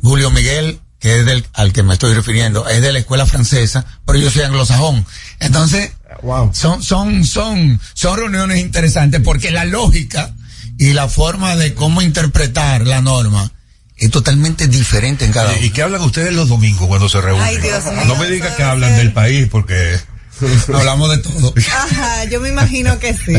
[0.00, 3.84] Julio Miguel, que es del, al que me estoy refiriendo, es de la escuela francesa,
[4.06, 5.04] pero yo soy anglosajón.
[5.40, 5.90] Entonces,
[6.22, 6.52] wow.
[6.54, 10.32] son, son, son, son reuniones interesantes porque la lógica
[10.78, 13.50] y la forma de cómo interpretar la norma
[13.96, 15.64] es totalmente diferente en cada uno.
[15.64, 17.44] ¿Y qué hablan ustedes los domingos cuando se reúnen?
[17.44, 19.98] Ay, Dios mío, no me diga que hablan del país porque...
[20.74, 21.54] Hablamos de todo.
[21.56, 23.34] Ajá, yo me imagino que sí.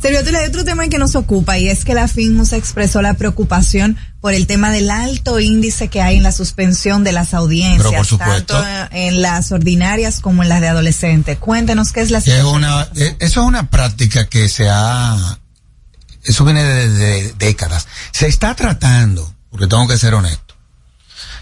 [0.00, 3.96] Sergio, hay otro tema que nos ocupa y es que la FINJUS expresó la preocupación
[4.20, 8.62] por el tema del alto índice que hay en la suspensión de las audiencias, tanto
[8.90, 11.38] en las ordinarias como en las de adolescentes.
[11.38, 15.38] Cuéntenos qué es la es una, Eso es una práctica que se ha,
[16.22, 17.88] eso viene de, de décadas.
[18.12, 20.54] Se está tratando, porque tengo que ser honesto,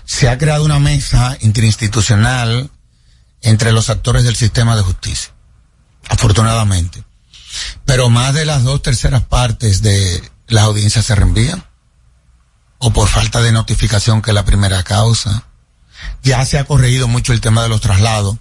[0.04, 2.70] se ha creado una mesa interinstitucional
[3.42, 5.32] entre los actores del sistema de justicia,
[6.08, 7.04] afortunadamente.
[7.84, 11.64] Pero más de las dos terceras partes de las audiencias se reenvían,
[12.78, 15.44] o por falta de notificación, que es la primera causa.
[16.22, 18.36] Ya se ha corregido mucho el tema de los traslados,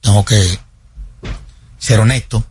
[0.00, 0.58] tengo que
[1.78, 2.44] ser honesto,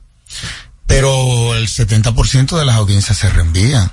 [0.85, 3.91] pero el 70% de las audiencias se reenvían.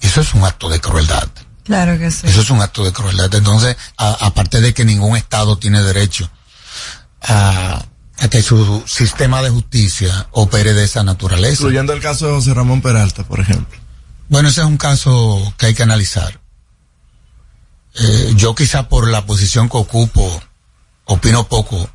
[0.00, 1.28] Eso es un acto de crueldad.
[1.64, 2.26] Claro que sí.
[2.26, 3.32] Eso es un acto de crueldad.
[3.34, 6.30] Entonces, a, aparte de que ningún Estado tiene derecho
[7.22, 7.84] a,
[8.18, 11.62] a, que su sistema de justicia opere de esa naturaleza.
[11.62, 13.78] Incluyendo el caso de José Ramón Peralta, por ejemplo.
[14.28, 16.40] Bueno, ese es un caso que hay que analizar.
[17.94, 20.42] Eh, yo quizá por la posición que ocupo
[21.04, 21.90] opino poco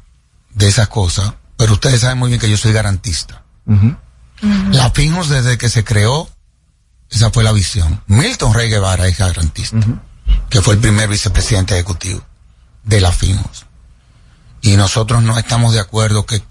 [0.53, 3.43] de esas cosas, pero ustedes saben muy bien que yo soy garantista.
[3.65, 3.97] Uh -huh.
[4.43, 4.73] Uh -huh.
[4.73, 6.30] La FINJOS desde que se creó,
[7.09, 8.01] esa fue la visión.
[8.07, 9.99] Milton Rey Guevara es garantista, uh -huh.
[10.49, 12.21] que fue el primer vicepresidente ejecutivo
[12.84, 13.65] de la FINJOS
[14.66, 16.41] y nosotros no estamos de acuerdo que,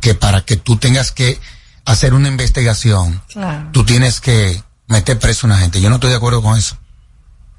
[0.00, 1.40] que para que tú tengas que
[1.84, 3.68] hacer una investigación, claro.
[3.70, 5.80] tú tienes que meter preso a una gente.
[5.80, 6.76] Yo no estoy de acuerdo con eso.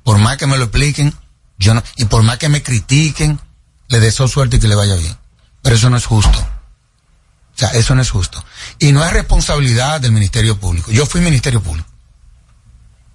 [0.04, 1.14] Por más que me lo expliquen,
[1.58, 3.40] yo no, y por más que me critiquen,
[3.88, 5.16] le deseo suerte y que le vaya bien.
[5.62, 6.38] Pero eso no es justo.
[6.38, 8.44] O sea, eso no es justo.
[8.80, 10.92] Y no es responsabilidad del Ministerio Público.
[10.92, 11.88] Yo fui Ministerio Público.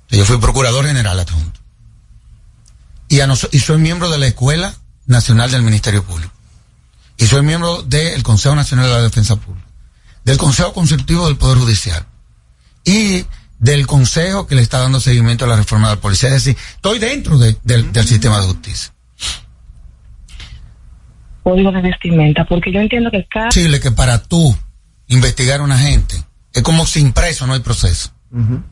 [0.09, 1.61] Yo fui Procurador General adjunto.
[3.09, 4.75] Y, a y soy miembro de la Escuela
[5.05, 6.33] Nacional del Ministerio Público
[7.19, 9.67] y soy miembro del Consejo Nacional de la Defensa Pública,
[10.25, 12.07] del Consejo Consultivo del Poder Judicial
[12.85, 13.25] y
[13.59, 16.29] del Consejo que le está dando seguimiento a la reforma de la policía.
[16.29, 18.93] Es decir, estoy dentro de, de, del sistema de justicia.
[21.43, 23.49] Código de vestimenta, porque yo entiendo que cada...
[23.49, 24.57] Posible que para tú
[25.09, 28.11] investigar a una gente es como si impreso no hay proceso.
[28.31, 28.63] Uh -huh.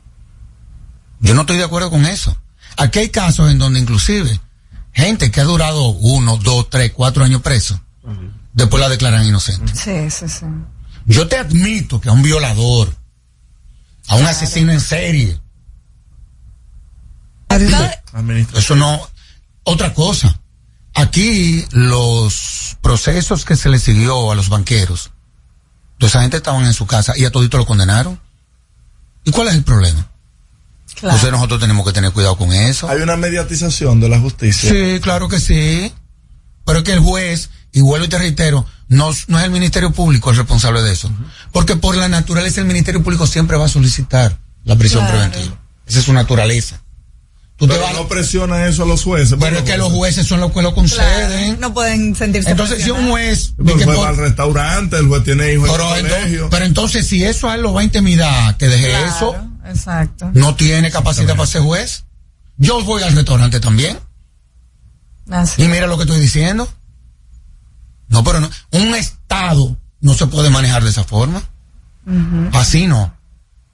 [1.21, 2.37] Yo no estoy de acuerdo con eso.
[2.77, 4.39] Aquí hay casos en donde inclusive
[4.93, 8.33] gente que ha durado uno, dos, tres, cuatro años preso, uh -huh.
[8.57, 9.73] Después la declaran inocente.
[9.75, 10.47] Sí, sí, sí.
[11.05, 12.89] Yo te admito que a un violador,
[14.09, 14.37] a un claro.
[14.37, 15.41] asesino en serie,
[18.55, 19.09] Eso no.
[19.63, 20.41] Otra cosa.
[20.95, 25.11] Aquí los procesos que se le siguió a los banqueros,
[25.99, 28.19] toda esa gente estaban en su casa y a todito lo condenaron.
[29.25, 30.11] ¿Y cuál es el problema?
[30.95, 32.89] Entonces nosotros tenemos que tener cuidado con eso.
[32.89, 34.71] Hay una mediatización de la justicia.
[34.71, 35.93] Sí, claro que sí.
[36.65, 39.91] Pero es que el juez, y vuelvo y te reitero, no, no es el Ministerio
[39.91, 41.13] Público el responsable de eso.
[41.53, 45.61] Porque por la naturaleza el Ministerio Público siempre va a solicitar la prisión preventiva.
[45.87, 46.81] Esa es su naturaleza.
[47.57, 49.37] Tú pero no presiona eso a los jueces.
[49.39, 51.61] Pero es que los jueces son los que lo conceden.
[51.61, 53.53] no pueden sentirse Entonces, si un juez.
[53.59, 56.49] el juez va al restaurante, el juez tiene hijos pero, en el colegio.
[56.49, 59.37] pero entonces, si eso a él lo va a intimidar, que deje eso.
[59.67, 60.31] Exacto.
[60.33, 62.05] No tiene capacidad para ser juez.
[62.57, 63.99] Yo voy al restaurante también.
[65.31, 65.63] Así.
[65.63, 66.67] Y mira lo que estoy diciendo.
[68.09, 68.51] No, pero no.
[68.73, 71.43] Un Estado no se puede manejar de esa forma.
[72.53, 73.17] Así no.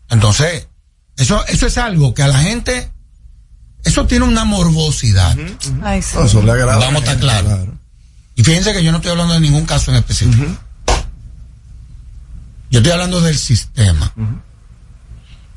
[0.09, 0.69] Entonces,
[1.17, 2.93] eso, eso es algo que a la gente
[3.85, 5.37] eso tiene una morbosidad.
[5.95, 7.69] Eso le agrada Vamos a estar claros.
[8.35, 10.47] Y fíjense que yo no estoy hablando de ningún caso en específico.
[12.71, 14.13] Yo estoy hablando del sistema.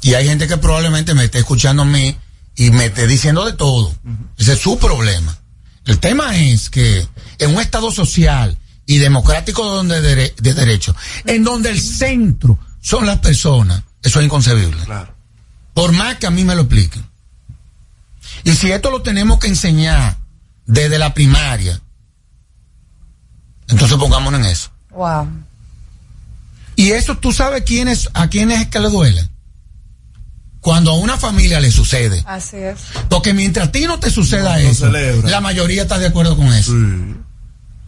[0.02, 2.16] Y hay gente que probablemente me esté escuchando a mí
[2.56, 3.94] y me esté diciendo de todo.
[4.38, 5.38] Ese es su problema.
[5.86, 7.08] El tema es que
[7.38, 13.06] en un Estado social y democrático donde de, de derecho, en donde el centro son
[13.06, 14.78] las personas, eso es inconcebible.
[15.74, 17.06] Por más que a mí me lo expliquen.
[18.44, 20.18] Y si esto lo tenemos que enseñar
[20.66, 21.82] desde la primaria,
[23.68, 24.70] entonces pongámonos en eso.
[24.92, 25.28] Wow.
[26.76, 29.28] Y eso tú sabes quiénes, a quiénes es que le duele.
[30.60, 32.24] Cuando a una familia le sucede.
[32.26, 32.80] Así es.
[33.10, 36.74] Porque mientras a ti no te suceda eso, la mayoría está de acuerdo con eso.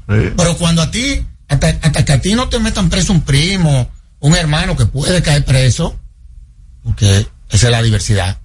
[0.08, 3.92] Pero cuando a ti, hasta, hasta, que a ti no te metan preso un primo,
[4.20, 6.00] un hermano que puede caer preso,
[6.84, 8.38] porque esa es la diversidad.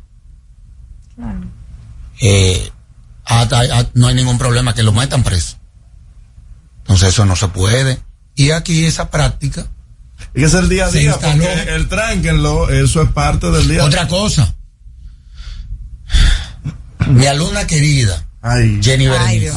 [1.14, 1.62] Claro
[2.22, 2.70] eh,
[3.94, 5.56] no hay ningún problema que lo metan preso.
[6.78, 7.98] Entonces eso no se puede.
[8.34, 9.66] Y aquí esa práctica.
[10.34, 13.84] Y que es el día a día, porque el tránquenlo, eso es parte del día.
[13.84, 14.54] Otra cosa.
[17.08, 18.24] Mi alumna querida,
[18.80, 19.52] Jenny Berenice,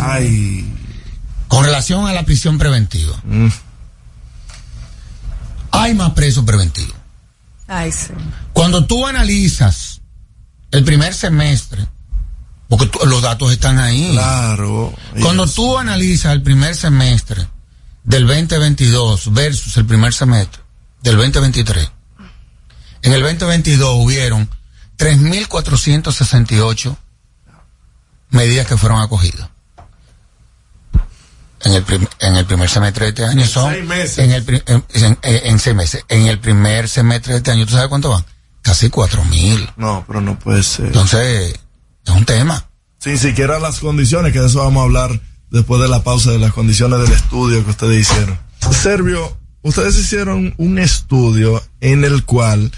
[1.47, 3.15] con relación a la prisión preventiva.
[3.23, 3.47] Mm.
[5.71, 6.95] Hay más presos preventivos.
[8.53, 10.01] Cuando tú analizas
[10.71, 11.87] el primer semestre
[12.67, 14.11] porque los datos están ahí.
[14.11, 14.93] Claro.
[15.21, 17.47] Cuando tú analizas el primer semestre
[18.03, 20.61] del 2022 versus el primer semestre
[21.01, 21.89] del 2023,
[23.03, 24.49] en el 2022 hubieron
[24.97, 26.97] 3.468
[28.29, 29.49] medidas que fueron acogidas.
[31.63, 31.83] En el,
[32.19, 33.73] en el primer semestre de este año son.
[33.73, 34.17] Seis meses.
[34.19, 36.05] En, el, en, en, seis meses.
[36.09, 38.25] En el primer semestre de este año, ¿tú sabes cuánto van?
[38.61, 39.69] Casi cuatro mil.
[39.77, 40.87] No, pero no puede ser.
[40.87, 41.55] Entonces,
[42.05, 42.67] es un tema.
[42.99, 46.39] Sin siquiera las condiciones, que de eso vamos a hablar después de la pausa de
[46.39, 48.37] las condiciones del estudio que ustedes hicieron.
[48.71, 52.71] Servio, ustedes hicieron un estudio en el cual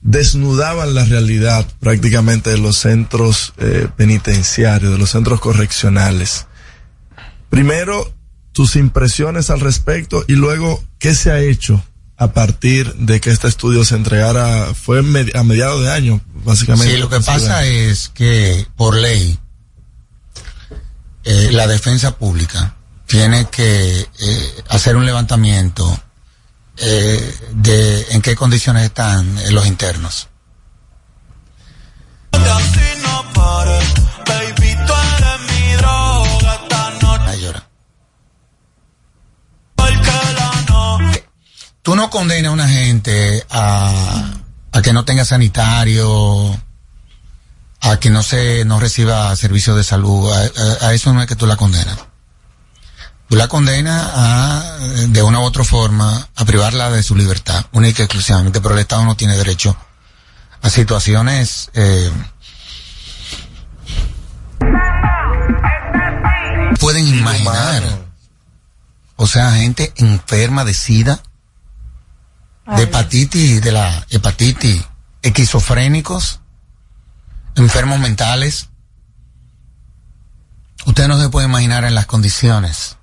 [0.00, 6.46] desnudaban la realidad prácticamente de los centros eh, penitenciarios, de los centros correccionales.
[7.50, 8.12] Primero,
[8.52, 11.82] tus impresiones al respecto y luego, ¿qué se ha hecho
[12.16, 16.94] a partir de que este estudio se entregara, fue a mediados de año, básicamente.
[16.94, 19.38] Sí, lo que pasa es que por ley,
[21.24, 22.76] eh, la defensa pública
[23.06, 26.00] tiene que eh, hacer un levantamiento
[26.78, 30.28] eh, de en qué condiciones están los internos.
[41.86, 44.32] Tú no condenas a una gente a,
[44.82, 46.60] que no tenga sanitario,
[47.80, 51.46] a que no se no reciba servicios de salud, a, eso no es que tú
[51.46, 51.96] la condenas.
[53.28, 54.78] Tú la condenas a,
[55.10, 58.80] de una u otra forma, a privarla de su libertad, única y exclusivamente, pero el
[58.80, 59.76] Estado no tiene derecho
[60.62, 62.10] a situaciones eh,
[66.80, 67.84] pueden imaginar.
[69.14, 71.22] O sea, gente enferma de SIDA
[72.66, 74.84] de hepatitis, de la hepatitis,
[75.22, 76.40] esquizofrénicos,
[77.54, 78.68] enfermos mentales.
[80.84, 82.96] Ustedes no se pueden imaginar en las condiciones.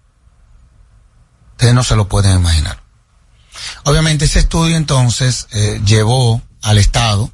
[1.51, 2.81] Ustedes no se lo pueden imaginar.
[3.83, 7.31] Obviamente ese estudio entonces eh, llevó al Estado,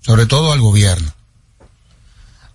[0.00, 1.12] sobre todo al gobierno,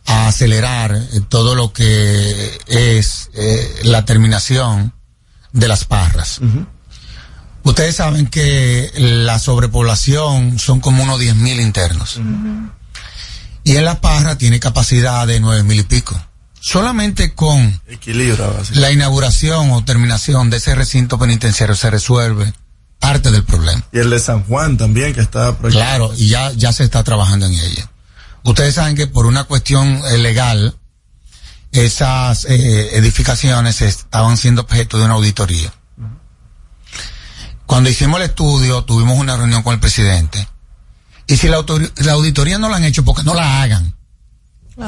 [0.05, 4.93] a acelerar eh, todo lo que es eh, la terminación
[5.51, 6.39] de las parras.
[7.69, 12.19] Ustedes saben que la sobrepoblación son como unos 10.000 internos.
[13.63, 16.19] Y en La Parra tiene capacidad de nueve mil y pico.
[16.59, 17.79] Solamente con
[18.73, 22.51] la inauguración o terminación de ese recinto penitenciario se resuelve
[22.97, 23.83] parte del problema.
[23.91, 27.45] Y el de San Juan también, que está Claro, y ya, ya se está trabajando
[27.45, 27.87] en ella.
[28.45, 30.75] Ustedes saben que por una cuestión eh, legal,
[31.71, 35.71] esas eh, edificaciones estaban siendo objeto de una auditoría.
[37.69, 40.47] Cuando hicimos el estudio, tuvimos una reunión con el presidente.
[41.27, 41.63] Y si la,
[41.97, 43.93] la auditoría no la han hecho, porque no la hagan.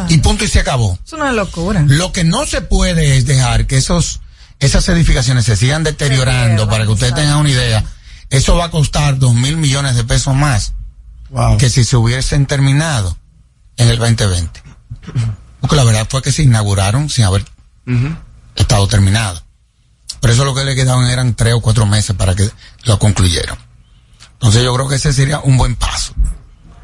[0.09, 0.97] Y punto y se acabó.
[1.05, 1.83] Es una locura.
[1.87, 4.21] Lo que no se puede es dejar que esos,
[4.59, 7.85] esas edificaciones se sigan deteriorando, para que ustedes tengan una idea.
[8.31, 10.73] Eso va a costar dos mil millones de pesos más
[11.59, 13.15] que si se hubiesen terminado
[13.77, 14.59] en el 2020.
[15.59, 17.45] Porque la verdad fue que se inauguraron sin haber
[18.55, 19.43] estado terminado.
[20.21, 22.49] Pero eso lo que le quedaban eran tres o cuatro meses para que
[22.83, 23.57] lo concluyeran.
[24.33, 26.13] Entonces yo creo que ese sería un buen paso.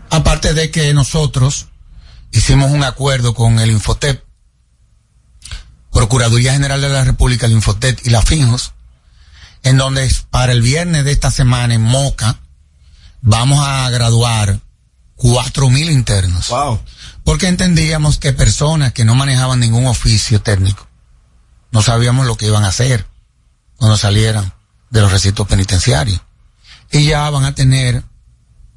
[0.10, 1.68] Aparte de que nosotros
[2.32, 4.24] hicimos un acuerdo con el Infotep,
[5.92, 8.74] Procuraduría General de la República, el Infotep y la FINJOS,
[9.64, 12.40] en donde para el viernes de esta semana en Moca
[13.22, 14.60] vamos a graduar
[15.16, 16.52] cuatro mil internos.
[17.24, 20.88] Porque entendíamos que personas que no manejaban ningún oficio técnico,
[21.72, 23.06] no sabíamos lo que iban a hacer
[23.78, 24.54] cuando salieran
[24.90, 26.22] de los recintos penitenciarios.
[26.92, 28.04] Y ya van a tener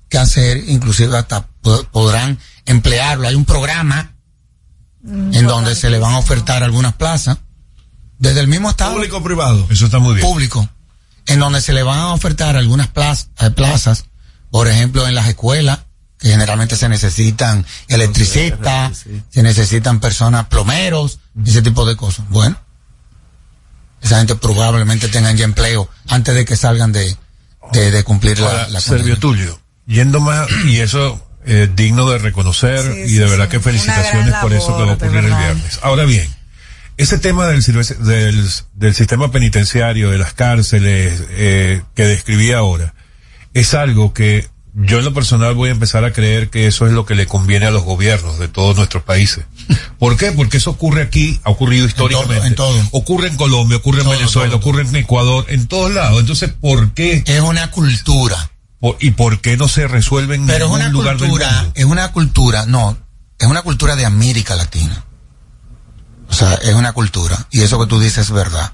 [0.09, 1.47] que hacer, inclusive hasta
[1.93, 3.29] podrán emplearlo.
[3.29, 4.15] Hay un programa
[5.03, 7.39] mm, en donde se le van a ofertar algunas plazas
[8.19, 8.95] desde el mismo estado.
[8.95, 9.67] Público privado.
[9.71, 10.27] Eso está muy bien.
[10.27, 10.69] Público.
[11.27, 14.05] En donde se le van a ofertar algunas eh, plazas,
[14.51, 15.81] por ejemplo, en las escuelas,
[16.19, 22.29] que generalmente se necesitan electricistas, se necesitan personas plomeros, ese tipo de cosas.
[22.29, 22.59] Bueno,
[24.03, 27.17] esa gente probablemente tengan ya empleo antes de que salgan de,
[27.73, 33.15] de, cumplir la, la Servio Tulio, yendo más, y eso eh, digno de reconocer y
[33.15, 35.79] de verdad que felicitaciones por eso que va a ocurrir el viernes.
[35.83, 36.29] Ahora bien,
[36.97, 42.95] ese tema del, del, del sistema penitenciario, de las cárceles eh, que describí ahora,
[43.55, 44.49] es algo que
[44.83, 47.26] yo en lo personal voy a empezar a creer que eso es lo que le
[47.26, 49.45] conviene a los gobiernos de todos nuestros países.
[49.99, 50.33] ¿Por qué?
[50.33, 52.47] Porque eso ocurre aquí, ha ocurrido históricamente.
[52.47, 56.20] En todo, Ocurre en Colombia, ocurre en Venezuela, ocurre en Ecuador, en todos lados.
[56.20, 57.22] Entonces, ¿por qué?
[57.26, 58.51] Es una cultura.
[58.99, 61.72] ¿Y por qué no se resuelve en Pero ningún es una lugar cultura, del mundo?
[61.74, 62.97] es una cultura, no,
[63.39, 65.05] es una cultura de América Latina.
[66.28, 67.47] O sea, es una cultura.
[67.51, 68.72] Y eso que tú dices es verdad.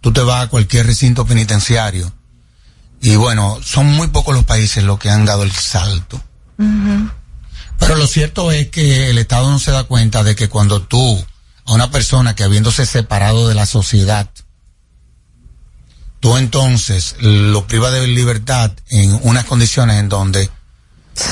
[0.00, 2.10] Tú te vas a cualquier recinto penitenciario
[3.02, 6.22] y bueno, son muy pocos los países los que han dado el salto.
[6.56, 11.22] Pero lo cierto es que el Estado no se da cuenta de que cuando tú,
[11.66, 14.30] a una persona que habiéndose separado de la sociedad,
[16.20, 20.48] tú entonces lo privas de libertad en unas condiciones en donde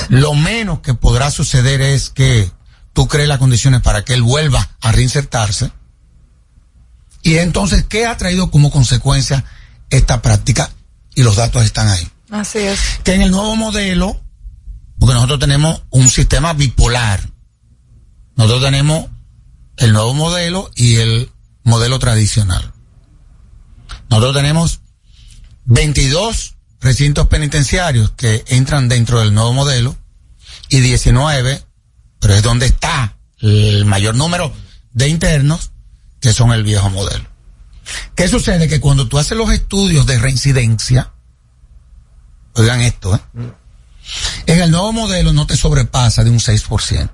[0.08, 2.50] lo menos que podrá suceder es que
[2.92, 5.70] tú crees las condiciones para que él vuelva a reinsertarse.
[7.22, 9.44] Y entonces, ¿qué ha traído como consecuencia
[9.88, 10.70] esta práctica?
[11.20, 12.08] Y los datos están ahí.
[12.30, 12.80] Así es.
[13.04, 14.18] Que en el nuevo modelo,
[14.98, 17.20] porque nosotros tenemos un sistema bipolar.
[18.36, 19.10] Nosotros tenemos
[19.76, 21.30] el nuevo modelo y el
[21.62, 22.72] modelo tradicional.
[24.08, 24.80] Nosotros tenemos
[25.66, 29.98] 22 recintos penitenciarios que entran dentro del nuevo modelo
[30.70, 31.62] y 19,
[32.18, 34.54] pero es donde está el mayor número
[34.92, 35.72] de internos
[36.18, 37.29] que son el viejo modelo.
[38.14, 38.68] ¿Qué sucede?
[38.68, 41.12] Que cuando tú haces los estudios de reincidencia,
[42.54, 43.20] oigan esto, ¿eh?
[44.46, 47.10] en el nuevo modelo no te sobrepasa de un 6%.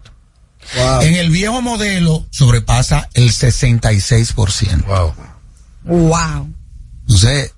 [1.03, 4.85] En el viejo modelo sobrepasa el 66%.
[4.85, 5.14] Wow.
[5.85, 6.53] Wow.
[7.03, 7.55] Entonces,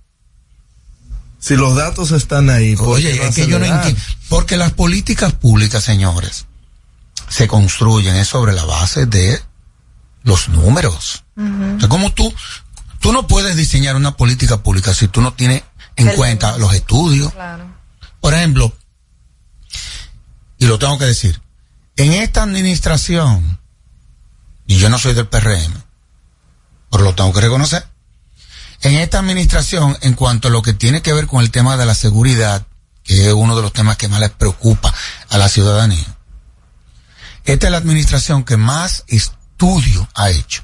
[1.39, 4.01] si los datos están ahí, ¿por oye, es que yo no entiendo.
[4.29, 6.47] Porque las políticas públicas, señores,
[7.29, 9.41] se construyen es sobre la base de
[10.23, 11.25] los números.
[11.37, 12.33] O sea, como tú,
[13.01, 15.63] tú no puedes diseñar una política pública si tú no tienes
[15.97, 17.33] en El- cuenta los estudios.
[17.33, 17.67] Claro.
[18.21, 18.73] Por ejemplo,
[20.59, 21.41] y lo tengo que decir,
[21.97, 23.61] en esta administración,
[24.67, 25.73] y yo no soy del PRM,
[26.91, 27.87] pero lo tengo que reconocer,
[28.83, 31.87] en esta administración, en cuanto a lo que tiene que ver con el tema de
[31.87, 32.67] la seguridad,
[33.03, 34.93] que es uno de los temas que más les preocupa
[35.31, 36.17] a la ciudadanía,
[37.45, 40.63] esta es la administración que más estudio ha hecho.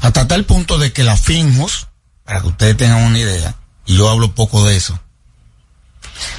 [0.00, 1.88] Hasta tal punto de que la FINJOS,
[2.24, 3.56] para que ustedes tengan una idea,
[3.86, 4.98] y yo hablo poco de eso,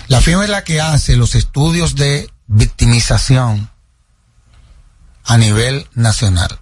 [0.07, 3.69] la FINJOS es la que hace los estudios de victimización
[5.25, 6.59] a nivel nacional.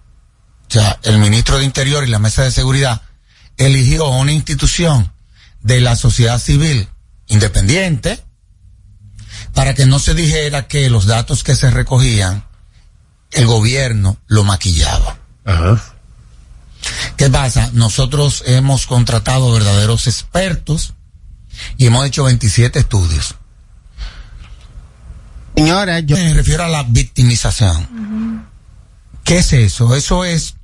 [0.68, 3.02] O sea, el ministro de Interior y la Mesa de Seguridad
[3.58, 5.12] eligió una institución
[5.62, 6.88] de la sociedad civil
[7.28, 8.24] independiente
[9.54, 12.46] para que no se dijera que los datos que se recogían
[13.32, 15.18] el gobierno lo maquillaba.
[17.18, 17.70] ¿Qué pasa?
[17.74, 20.94] Nosotros hemos contratado verdaderos expertos
[21.78, 23.36] y hemos hecho 27 estudios.
[25.56, 28.48] Señora, yo me refiero a la victimización.
[29.24, 29.96] ¿Qué es eso?
[29.96, 30.56] Eso es,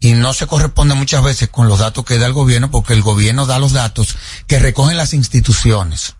[0.00, 3.02] y no se corresponde muchas veces con los datos que da el gobierno, porque el
[3.02, 4.16] gobierno da los datos
[4.46, 6.16] que recogen las instituciones.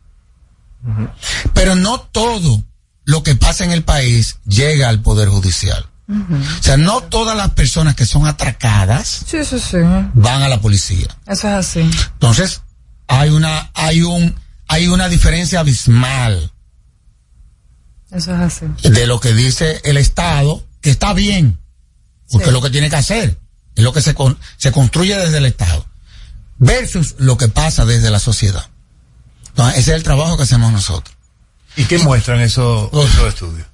[1.52, 2.64] Pero no todo
[3.04, 5.89] lo que pasa en el país llega al Poder Judicial.
[6.11, 9.76] O sea, no todas las personas que son atracadas Sí, sí, sí.
[10.14, 11.06] van a la policía.
[11.26, 11.80] Eso es así.
[11.80, 12.62] Entonces,
[13.06, 14.34] hay una, hay un,
[14.66, 16.50] hay una diferencia abismal
[18.11, 18.66] Eso es así.
[18.88, 21.58] de lo que dice el Estado, que está bien,
[22.30, 23.38] porque es lo que tiene que hacer,
[23.76, 25.86] es lo que se, con- se construye desde el Estado,
[26.58, 28.66] versus lo que pasa desde la sociedad.
[29.48, 31.16] Entonces, ese es el trabajo que hacemos nosotros.
[31.76, 33.66] ¿Y qué muestran esos, esos estudios?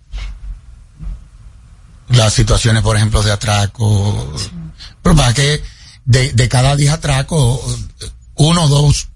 [2.09, 4.33] Las situaciones, por ejemplo, de atraco.
[5.03, 5.63] Pero para que
[6.05, 7.61] de, de cada 10 atracos,
[8.35, 9.09] uno o dos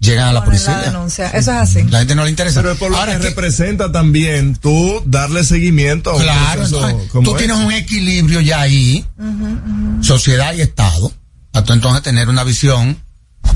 [0.00, 0.78] llegan a la La policía.
[0.78, 1.28] denuncia.
[1.28, 1.82] Eso es así.
[1.84, 2.60] La gente no le interesa.
[2.60, 6.60] Pero es por lo Ahora, que ¿qué- representa también tú darle seguimiento a un Claro,
[6.60, 7.46] proceso entonces, como tú este.
[7.46, 9.06] tienes un equilibrio ya ahí,
[10.02, 11.12] sociedad y Estado,
[11.52, 13.00] para tú entonces tener una visión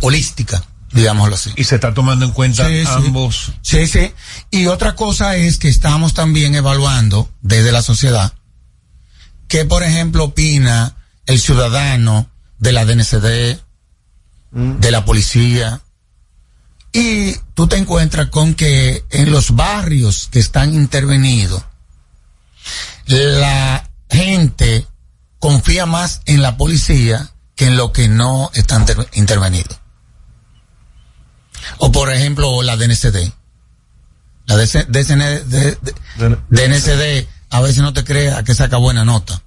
[0.00, 0.62] holística,
[0.92, 1.50] digámoslo así.
[1.56, 2.88] Y se está tomando en cuenta Sí, sí.
[2.90, 3.52] ambos.
[3.62, 4.12] Sí, sí.
[4.50, 8.32] Y otra cosa es que estamos también evaluando desde la sociedad
[9.50, 10.96] qué, por ejemplo, opina
[11.26, 13.58] el ciudadano de la DNCD,
[14.52, 15.80] de la policía.
[16.92, 21.62] Y tú te encuentras con que en los barrios que están intervenidos,
[23.06, 24.86] la gente
[25.40, 29.78] confía más en la policía que en lo que no están inter- intervenidos.
[31.78, 33.32] O por ejemplo, la DNCD.
[34.46, 35.94] La DC DCN de- de-
[36.50, 39.42] DNCD a veces no te crea que saca buena nota.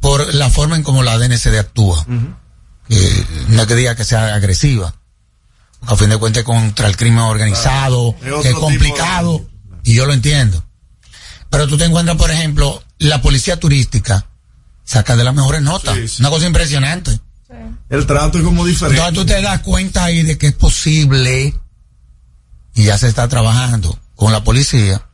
[0.00, 2.04] Por la forma en como la DNCD actúa.
[2.88, 4.94] Que no es que diga que sea agresiva.
[5.86, 8.14] A fin de cuentas contra el crimen organizado,
[8.44, 9.44] Es complicado,
[9.82, 10.64] y yo lo entiendo.
[11.50, 14.26] Pero tú te encuentras, por ejemplo, la policía turística
[14.84, 16.18] saca de las mejores notas.
[16.18, 17.20] Una cosa impresionante.
[17.88, 18.98] El trato es como diferente.
[18.98, 21.54] Entonces tú te das cuenta ahí de que es posible,
[22.74, 25.06] y ya se está trabajando con la policía,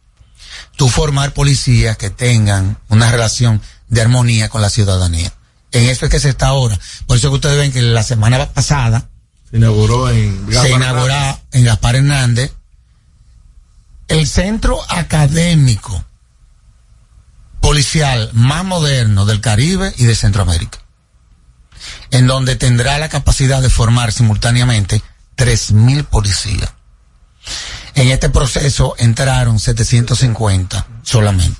[0.79, 5.33] tú formar policías que tengan una relación de armonía con la ciudadanía.
[5.73, 6.79] En eso es que se está ahora.
[7.09, 9.11] Por eso que ustedes ven que la semana pasada
[9.51, 12.53] Se inauguró en se Gaspar inauguró en Gaspar Hernández
[14.07, 16.05] el centro académico
[17.61, 20.79] policial más moderno del Caribe y de Centroamérica,
[22.13, 25.03] en donde tendrá la capacidad de formar simultáneamente
[25.37, 26.73] 3.000 policías.
[27.99, 31.57] En este proceso entraron 750 solamente.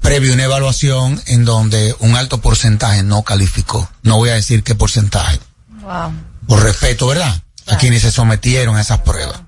[0.00, 3.90] Previo una evaluación en donde un alto porcentaje no calificó.
[4.02, 5.40] No voy a decir qué porcentaje
[5.80, 6.12] Wow.
[6.46, 7.42] por respeto, ¿verdad?
[7.66, 9.40] A quienes se sometieron a esas pruebas.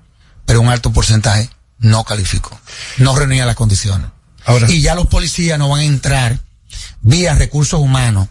[0.45, 2.59] Pero un alto porcentaje no calificó.
[2.97, 4.07] No reunía las condiciones.
[4.69, 6.39] y ya los policías no van a entrar
[7.01, 8.27] vía recursos humanos.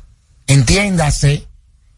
[0.47, 1.47] Entiéndase,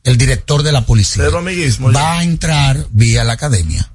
[0.05, 3.89] el director de la policía amiguismo va a entrar vía la academia.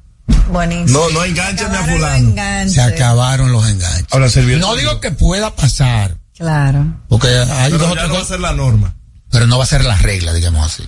[0.49, 0.99] Buenísimo.
[0.99, 2.69] No, no enganchen a fulano.
[2.69, 4.07] Se acabaron los enganches.
[4.11, 4.27] Ahora,
[4.59, 6.85] no digo que pueda pasar, Claro.
[7.09, 8.95] porque hay Pero dos ya no va a ser la norma.
[9.31, 10.87] pero no va a ser la regla, digamos así.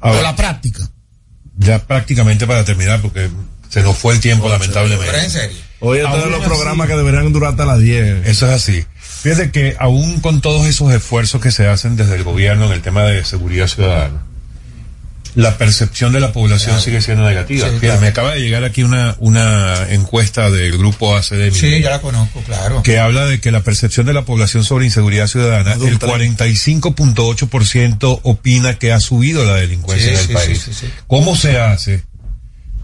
[0.00, 0.88] Ahora, o la práctica.
[1.56, 3.30] ya prácticamente para terminar, porque
[3.68, 5.06] se nos fue el tiempo, lamentablemente.
[5.10, 5.56] Pero en serio.
[5.80, 8.26] Hoy son los así- programas que deberían durar hasta las 10.
[8.28, 8.84] Eso es así.
[9.00, 12.82] Fíjate que aún con todos esos esfuerzos que se hacen desde el gobierno en el
[12.82, 14.22] tema de seguridad ciudadana,
[15.34, 17.60] la percepción de la población sigue siendo negativa.
[17.66, 18.00] Sí, Fíjate, claro.
[18.02, 22.40] Me acaba de llegar aquí una, una encuesta del grupo ACD Sí, ya la conozco,
[22.42, 22.82] claro.
[22.82, 26.06] que habla de que la percepción de la población sobre inseguridad ciudadana, el 30.
[26.06, 30.58] 45.8% opina que ha subido la delincuencia Sí, en el sí, país.
[30.58, 30.92] sí, sí, sí.
[31.06, 32.02] ¿Cómo se hace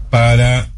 [0.09, 0.69] para,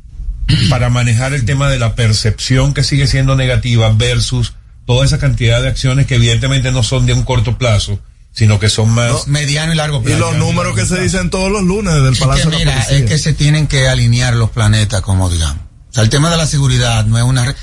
[0.70, 4.54] para manejar el tema de la percepción que sigue siendo negativa versus
[4.86, 8.00] toda esa cantidad de acciones que evidentemente no son de un corto plazo,
[8.34, 9.28] sino que son más...
[9.28, 10.20] Mediano y largo Y plazo.
[10.20, 12.72] los números que se dicen todos los lunes desde el Es que Palacio de la
[12.74, 12.98] Policía.
[12.98, 15.58] es que se tienen que alinear los planetas, como digamos.
[15.90, 17.46] O sea, el tema de la seguridad no es una...
[17.46, 17.56] re-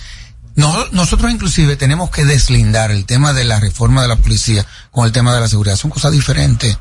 [0.57, 5.07] No- nosotros inclusive tenemos que deslindar el tema de la reforma de la policía con
[5.07, 5.77] el tema de la seguridad.
[5.77, 6.79] Son cosas diferentes.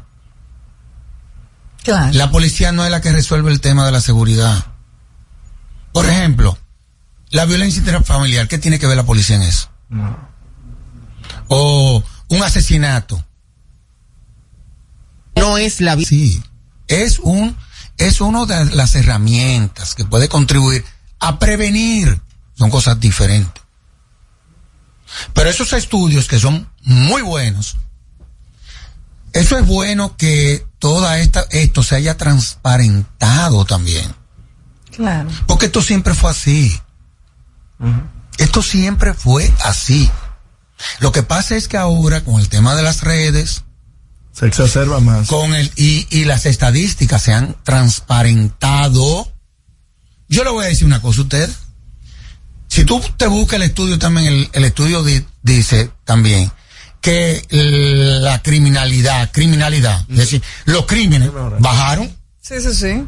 [1.84, 2.12] Claro.
[2.14, 4.66] La policía no es la que resuelve el tema de la seguridad.
[5.94, 6.58] Por ejemplo,
[7.30, 9.70] la violencia intrafamiliar, ¿qué tiene que ver la policía en eso?
[11.48, 13.24] O un asesinato.
[15.48, 16.44] No es la Sí,
[16.88, 17.56] es un
[17.98, 20.84] es una de las herramientas que puede contribuir
[21.20, 22.22] a prevenir.
[22.56, 23.64] Son cosas diferentes.
[25.34, 27.78] Pero esos estudios que son muy buenos,
[29.32, 34.14] eso es bueno que toda esta, esto se haya transparentado también.
[34.92, 35.30] Claro.
[35.48, 36.80] Porque esto siempre fue así.
[38.38, 40.12] Esto siempre fue así.
[41.00, 43.64] Lo que pasa es que ahora con el tema de las redes,
[44.38, 45.28] se exacerba más.
[45.28, 49.32] Con el, y, y las estadísticas se han transparentado.
[50.30, 51.50] Yo le voy a decir una cosa a usted.
[52.68, 56.52] Si tú te buscas el estudio también, el, el estudio di, dice también
[57.02, 62.12] que la criminalidad, criminalidad, es decir, los crímenes bajaron.
[62.42, 63.06] Sí, sí, sí.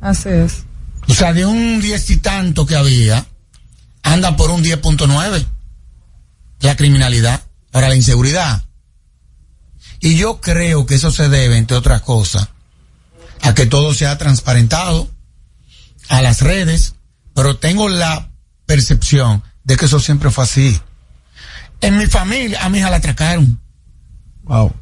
[0.00, 0.62] Así es.
[1.08, 3.26] O sea, de un diez y tanto que había,
[4.02, 5.44] anda por un 10.9
[6.60, 8.67] la criminalidad, para la inseguridad.
[10.00, 12.48] Y yo creo que eso se debe, entre otras cosas,
[13.42, 15.10] a que todo se ha transparentado,
[16.08, 16.94] a las redes,
[17.34, 18.30] pero tengo la
[18.66, 20.80] percepción de que eso siempre fue así.
[21.80, 23.60] En mi familia, a mi hija la atracaron.
[24.44, 24.74] Wow.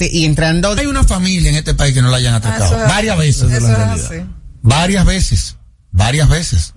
[0.00, 0.72] Y entrando.
[0.72, 2.76] Hay una familia en este país que no la hayan atracado.
[2.88, 3.52] Varias veces.
[3.52, 4.14] Eso es así.
[4.62, 5.56] Varias veces.
[5.96, 6.74] Varias veces.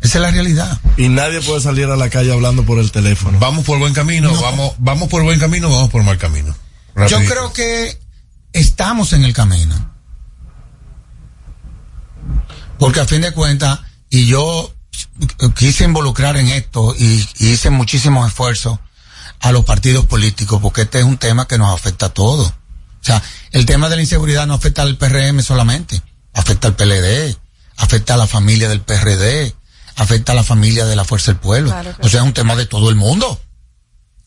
[0.00, 0.80] Esa es la realidad.
[0.96, 3.38] Y nadie puede salir a la calle hablando por el teléfono.
[3.38, 4.40] Vamos por buen camino, No.
[4.40, 6.56] vamos, vamos por buen camino, vamos por mal camino.
[7.08, 8.00] Yo creo que
[8.54, 9.94] estamos en el camino.
[12.78, 14.74] Porque a fin de cuentas, y yo
[15.54, 18.78] quise involucrar en esto y, y hice muchísimos esfuerzos
[19.40, 22.48] a los partidos políticos, porque este es un tema que nos afecta a todos.
[22.48, 23.22] O sea,
[23.52, 26.00] el tema de la inseguridad no afecta al PRM solamente,
[26.32, 27.36] afecta al PLD,
[27.78, 29.54] afecta a la familia del PRD,
[29.96, 31.70] afecta a la familia de la Fuerza del Pueblo.
[31.70, 33.40] Claro o sea, es un tema de todo el mundo.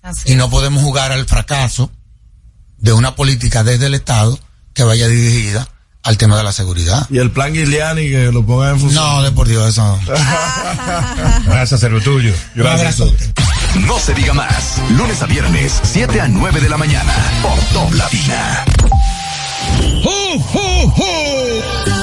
[0.02, 1.92] Así Y no podemos jugar al fracaso
[2.78, 4.40] de una política desde el Estado
[4.74, 5.68] que vaya dirigida
[6.04, 7.06] al tema de la seguridad.
[7.12, 9.04] Y el plan Giuliani que lo ponga en función.
[9.04, 10.00] No, de por Dios, eso no.
[11.46, 12.34] Gracias, servo tuyo.
[12.56, 13.00] Gracias.
[13.76, 14.82] No se diga más.
[14.98, 17.14] Lunes a viernes, 7 a 9 de la mañana.
[17.42, 18.66] Por Top Latina.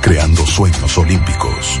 [0.00, 1.80] creando sueños olímpicos.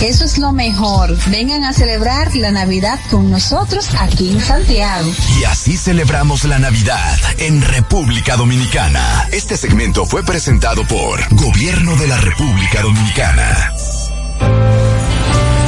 [0.00, 1.16] Eso es lo mejor.
[1.30, 5.08] Vengan a celebrar la Navidad con nosotros aquí en Santiago.
[5.40, 9.28] Y así celebramos la Navidad en República Dominicana.
[9.30, 13.72] Este segmento fue presentado por Gobierno de la República Dominicana.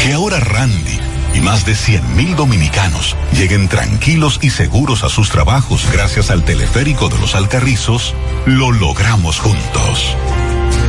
[0.01, 0.99] Que ahora Randy
[1.35, 7.09] y más de 100.000 dominicanos lleguen tranquilos y seguros a sus trabajos gracias al teleférico
[7.09, 8.17] de los Alcarrizos,
[8.47, 10.17] lo logramos juntos.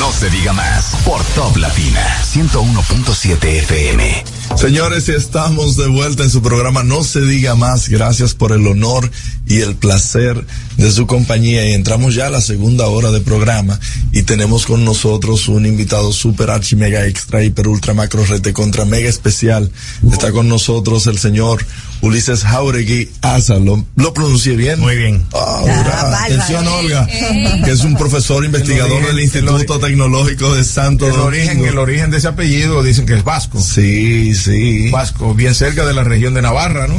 [0.00, 4.24] No se diga más por Top Latina 101.7 FM.
[4.56, 7.88] Señores, estamos de vuelta en su programa No se diga más.
[7.88, 9.08] Gracias por el honor
[9.46, 10.44] y el placer
[10.76, 11.68] de su compañía.
[11.68, 13.78] Y entramos ya a la segunda hora de programa
[14.12, 18.84] y tenemos con nosotros un invitado super archi mega extra hiper ultra macro rete contra
[18.86, 19.70] mega especial.
[20.10, 21.64] Está con nosotros el señor
[22.00, 23.58] Ulises Jauregui Asa.
[23.58, 24.80] ¿Lo, lo pronuncié bien?
[24.80, 25.22] Muy bien.
[25.34, 26.24] Ah, hurra.
[26.24, 31.26] Atención, Olga, que es un profesor investigador origen, del Instituto Tecnológico de Santo El Domingo.
[31.28, 33.60] origen, el origen de ese apellido dicen que es vasco.
[33.60, 34.45] Sí, sí.
[34.90, 36.94] Vasco, bien cerca de la región de Navarra, ¿no?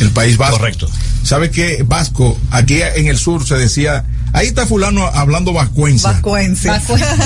[0.00, 0.58] El país vasco.
[0.58, 0.88] Correcto.
[1.24, 1.84] ¿Sabe qué?
[1.86, 6.06] Vasco, aquí en el sur se decía, ahí está fulano hablando vascuense.
[6.06, 6.70] Vascuense.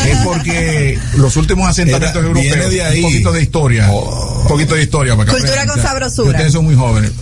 [0.06, 3.02] Es porque los últimos asentamientos Era- europeos, viene de ahí.
[3.02, 3.06] Oh.
[3.06, 5.76] un poquito de historia, un poquito de historia para Cultura aprendan.
[5.76, 6.30] con sabrosura.
[6.30, 7.12] Ustedes son muy jóvenes.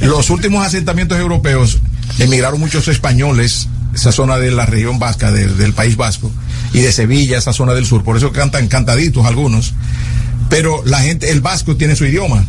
[0.00, 1.78] Los últimos asentamientos europeos
[2.18, 6.30] emigraron muchos españoles, esa zona de la región vasca, de- del país vasco,
[6.74, 8.02] y de Sevilla, esa zona del sur.
[8.02, 9.72] Por eso cantan cantaditos algunos.
[10.48, 12.44] Pero la gente, el vasco tiene su idioma.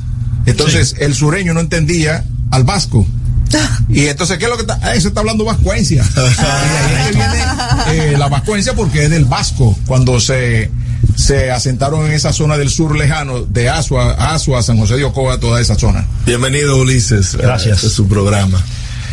[0.45, 3.05] Entonces, el sureño no entendía al vasco.
[3.89, 4.77] Y entonces, ¿qué es lo que está?
[4.81, 6.03] Ah, se está hablando vascuencia.
[6.15, 10.69] Y ahí es que viene eh, la vascuencia porque es del vasco, cuando se,
[11.15, 15.39] se asentaron en esa zona del sur lejano, de Asua, Asua, San José de Ocoa,
[15.39, 16.05] toda esa zona.
[16.25, 17.35] Bienvenido, Ulises.
[17.35, 17.77] Gracias.
[17.77, 18.61] Este es su programa.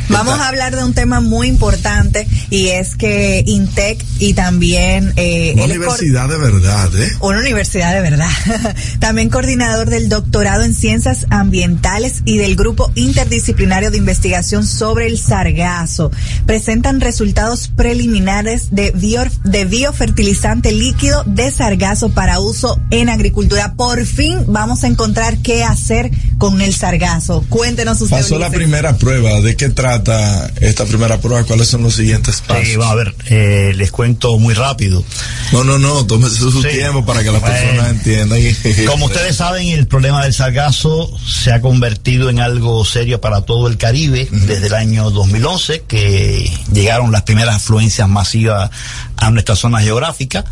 [0.08, 5.52] Vamos a hablar de un tema muy importante y es que Intec y también eh,
[5.54, 7.10] Una universidad de verdad, ¿eh?
[7.20, 8.28] una universidad de verdad.
[9.00, 15.18] También coordinador del doctorado en ciencias ambientales y del grupo interdisciplinario de investigación sobre el
[15.18, 16.10] sargazo.
[16.46, 23.74] Presentan resultados preliminares de, bio- de biofertilizante líquido de sargazo para uso en agricultura.
[23.74, 27.44] Por fin vamos a encontrar qué hacer con el sargazo.
[27.48, 28.16] Cuéntenos usted.
[28.18, 29.40] Pasó la primera prueba.
[29.40, 31.44] ¿De qué trata esta primera prueba?
[31.44, 32.66] ¿Cuáles son los siguientes pasos?
[32.66, 35.04] Sí, vamos a ver, eh, les cuento muy rápido.
[35.52, 36.68] No, no, no, tómese su Sí.
[36.68, 37.56] tiempo para que las Bueno.
[37.56, 38.40] personas entiendan.
[38.86, 43.68] Como ustedes saben, el problema del sargazo se ha convertido en algo serio para todo
[43.68, 48.70] el Caribe desde el año 2011, que llegaron las primeras afluencias masivas
[49.16, 50.44] a nuestra zona geográfica.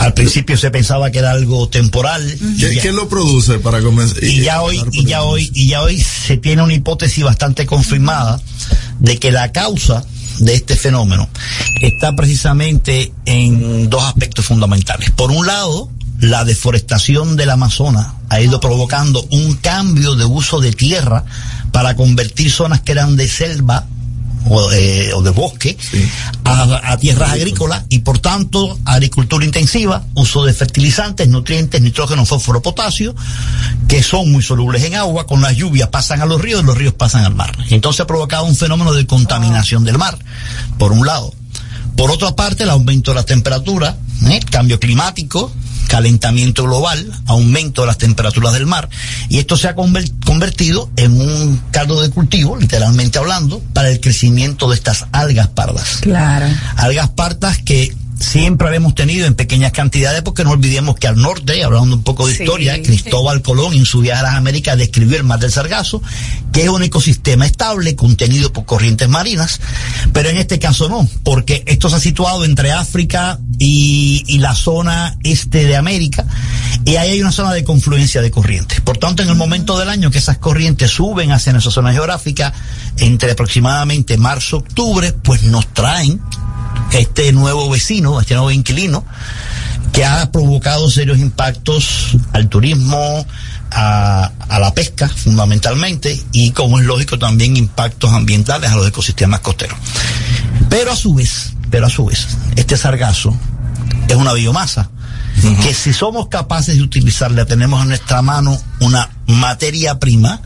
[0.00, 2.22] Al principio se pensaba que era algo temporal.
[2.58, 4.22] ¿Qué, Ya- lo produce para comenzar?
[4.22, 8.40] y ya hoy y ya hoy y ya hoy se tiene una hipótesis bastante confirmada
[9.00, 10.04] de que la causa
[10.38, 11.28] de este fenómeno
[11.82, 15.10] está precisamente en dos aspectos fundamentales.
[15.10, 15.90] Por un lado,
[16.20, 21.24] la deforestación del Amazonas ha ido provocando un cambio de uso de tierra
[21.72, 23.86] para convertir zonas que eran de selva
[24.48, 25.76] o, eh, o de bosque
[26.44, 32.62] a, a tierras agrícolas y por tanto agricultura intensiva, uso de fertilizantes, nutrientes, nitrógeno, fósforo,
[32.62, 33.14] potasio,
[33.88, 36.76] que son muy solubles en agua, con las lluvias pasan a los ríos y los
[36.76, 37.56] ríos pasan al mar.
[37.70, 40.18] Entonces ha provocado un fenómeno de contaminación del mar,
[40.78, 41.32] por un lado.
[41.96, 43.96] Por otra parte, el aumento de la temperatura,
[44.28, 44.40] ¿eh?
[44.50, 45.52] cambio climático,
[45.88, 48.88] calentamiento global, aumento de las temperaturas del mar,
[49.28, 54.00] y esto se ha conver- convertido en un caldo de cultivo, literalmente hablando, para el
[54.00, 55.98] crecimiento de estas algas pardas.
[56.00, 56.46] Claro.
[56.76, 61.62] Algas pardas que siempre habíamos tenido en pequeñas cantidades, porque no olvidemos que al norte,
[61.64, 62.42] hablando un poco de Sí.
[62.42, 66.02] historia, Cristóbal Colón en su viaje a las Américas describió el mar del Sargazo,
[66.52, 69.60] que es un ecosistema estable, contenido por corrientes marinas,
[70.12, 74.54] pero en este caso no, porque esto se ha situado entre África y, y la
[74.54, 76.26] zona este de América,
[76.84, 78.80] y ahí hay una zona de confluencia de corrientes.
[78.80, 82.52] Por tanto, en el momento del año que esas corrientes suben hacia nuestra zona geográfica,
[82.98, 86.20] entre aproximadamente marzo-octubre, pues nos traen
[86.92, 89.04] este nuevo vecino, este nuevo inquilino,
[89.92, 93.26] que ha provocado serios impactos al turismo,
[93.70, 99.40] a, a la pesca fundamentalmente y como es lógico también impactos ambientales a los ecosistemas
[99.40, 99.78] costeros.
[100.68, 102.26] Pero a su vez, pero a su vez,
[102.56, 103.36] este sargazo
[104.08, 104.90] es una biomasa
[105.62, 110.40] que si somos capaces de utilizarla, tenemos en nuestra mano una materia prima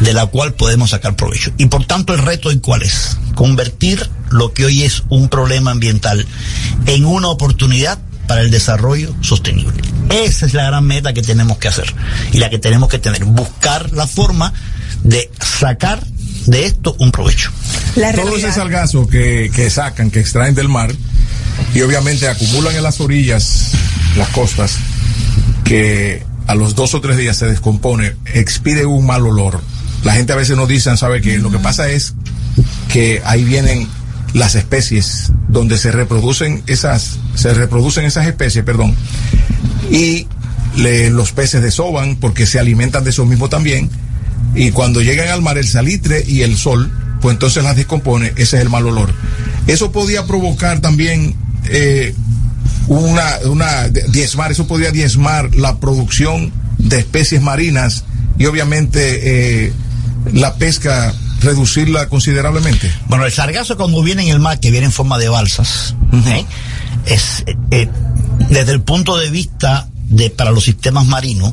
[0.00, 1.52] de la cual podemos sacar provecho.
[1.58, 3.16] Y por tanto el reto hoy cuál es?
[3.34, 6.26] Convertir lo que hoy es un problema ambiental
[6.86, 9.82] en una oportunidad para el desarrollo sostenible.
[10.10, 11.92] Esa es la gran meta que tenemos que hacer
[12.32, 14.52] y la que tenemos que tener, buscar la forma
[15.02, 16.04] de sacar
[16.46, 17.50] de esto un provecho.
[17.94, 20.94] Todo ese sargazo que, que sacan, que extraen del mar
[21.74, 23.72] y obviamente acumulan en las orillas,
[24.16, 24.76] las costas,
[25.64, 29.60] que a los dos o tres días se descompone, expide un mal olor.
[30.04, 32.14] La gente a veces nos dice, ¿sabe que Lo que pasa es
[32.92, 33.88] que ahí vienen
[34.34, 38.94] las especies donde se reproducen esas, se reproducen esas especies, perdón,
[39.90, 40.26] y
[40.76, 43.90] los peces desoban porque se alimentan de eso mismo también,
[44.54, 48.56] y cuando llegan al mar el salitre y el sol, pues entonces las descompone, ese
[48.56, 49.12] es el mal olor.
[49.66, 51.34] Eso podía provocar también
[51.70, 52.14] eh,
[52.86, 58.04] una, una diezmar, eso podría diezmar la producción de especies marinas
[58.38, 59.72] y obviamente eh,
[60.32, 62.92] la pesca reducirla considerablemente.
[63.06, 65.94] Bueno, el sargazo cuando viene en el mar, que viene en forma de balsas,
[66.26, 66.44] ¿eh?
[67.06, 67.88] es eh, eh,
[68.50, 71.52] desde el punto de vista de para los sistemas marinos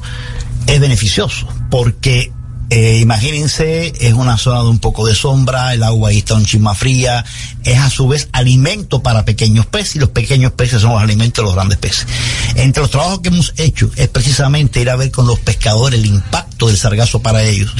[0.65, 2.31] es beneficioso porque
[2.69, 6.45] eh, imagínense, es una zona de un poco de sombra, el agua ahí está un
[6.45, 7.23] chisma fría,
[7.63, 11.43] es a su vez alimento para pequeños peces y los pequeños peces son los alimentos
[11.43, 12.07] de los grandes peces.
[12.55, 16.07] Entre los trabajos que hemos hecho es precisamente ir a ver con los pescadores el
[16.07, 17.71] impacto del sargazo para ellos.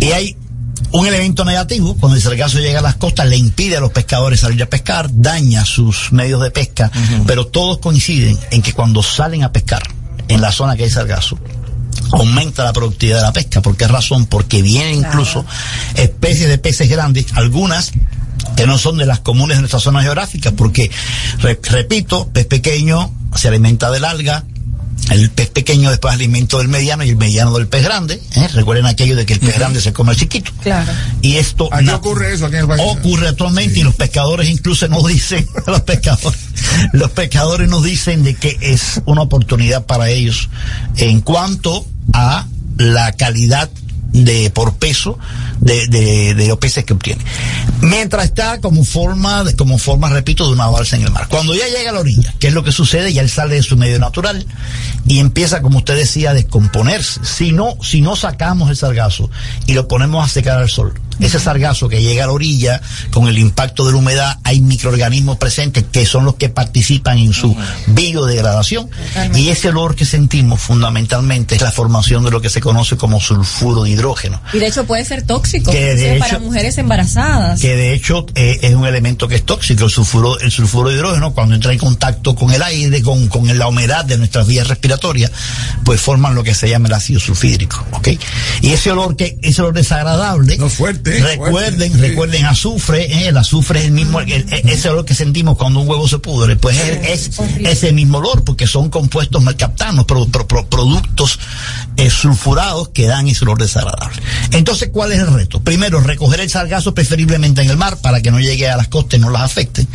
[0.00, 0.36] Y hay
[0.90, 4.40] un elemento negativo, cuando el sargazo llega a las costas, le impide a los pescadores
[4.40, 6.90] salir a pescar, daña sus medios de pesca,
[7.26, 9.82] pero todos coinciden en que cuando salen a pescar
[10.28, 11.38] en la zona que hay sargazo,
[12.12, 13.60] aumenta la productividad de la pesca.
[13.62, 14.26] ¿Por qué razón?
[14.26, 15.44] Porque vienen incluso
[15.94, 17.92] especies de peces grandes, algunas
[18.56, 20.90] que no son de las comunes de nuestra zona geográfica, porque,
[21.40, 24.44] re- repito, pez pequeño se alimenta del alga,
[25.10, 28.20] el pez pequeño después alimento del mediano y el mediano del pez grande.
[28.34, 28.48] ¿eh?
[28.52, 30.50] Recuerden aquello de que el pez grande se come al chiquito.
[30.62, 30.90] Claro.
[31.22, 32.82] Y esto Aquí ocurre eso, aquí en el país.
[32.84, 36.40] ocurre actualmente y los pescadores incluso nos dicen, los pescadores,
[36.92, 40.48] los pescadores nos dicen de que es una oportunidad para ellos
[40.96, 43.70] en cuanto a la calidad
[44.12, 45.18] de por peso
[45.60, 47.22] de, de, de los peces que obtiene.
[47.80, 51.28] Mientras está como forma, de, como forma, repito, de una balsa en el mar.
[51.28, 53.12] Cuando ya llega a la orilla, ¿qué es lo que sucede?
[53.12, 54.46] Ya él sale de su medio natural
[55.06, 57.20] y empieza, como usted decía, a descomponerse.
[57.24, 59.30] Si no, si no sacamos el sargazo
[59.66, 62.80] y lo ponemos a secar al sol, ese sargazo que llega a la orilla,
[63.10, 67.32] con el impacto de la humedad, hay microorganismos presentes que son los que participan en
[67.32, 67.56] su
[68.08, 68.88] biodegradación.
[69.34, 73.20] Y ese olor que sentimos fundamentalmente es la formación de lo que se conoce como
[73.20, 74.40] sulfuro de hidrógeno.
[74.52, 77.60] Y de hecho puede ser tóxico, Que de inclusive para hecho- mujeres embarazadas.
[77.60, 80.96] que de hecho eh, es un elemento que es tóxico, el sulfuro, el sulfuro de
[80.96, 84.68] hidrógeno, cuando entra en contacto con el aire, con, con la humedad de nuestras vías
[84.68, 85.30] respiratorias,
[85.84, 88.08] pues forman lo que se llama el ácido sulfídrico, ¿ok?
[88.62, 91.98] Y ese olor que, ese olor desagradable, fuerte, recuerden, sí.
[91.98, 93.28] recuerden azufre, ¿eh?
[93.28, 96.18] el azufre es el mismo, el- el- ese olor que sentimos cuando un huevo se
[96.18, 101.38] pudre, pues es, es ese mismo olor, porque son compuestos mercaptanos, pro- pro- pro- productos
[101.96, 104.20] eh, sulfurados que dan ese olor desagradable.
[104.52, 105.60] Entonces, ¿cuál es el reto?
[105.60, 109.18] Primero, recoger el sargazo preferiblemente en el mar para que no llegue a las costas
[109.18, 109.86] y no las afecte.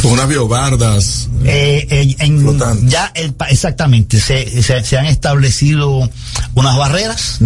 [0.00, 1.28] Con unas biobardas.
[1.44, 2.42] Eh, eh, en-
[2.88, 6.08] ya el, pa- exactamente, se, se, se han establecido
[6.54, 7.38] unas barreras.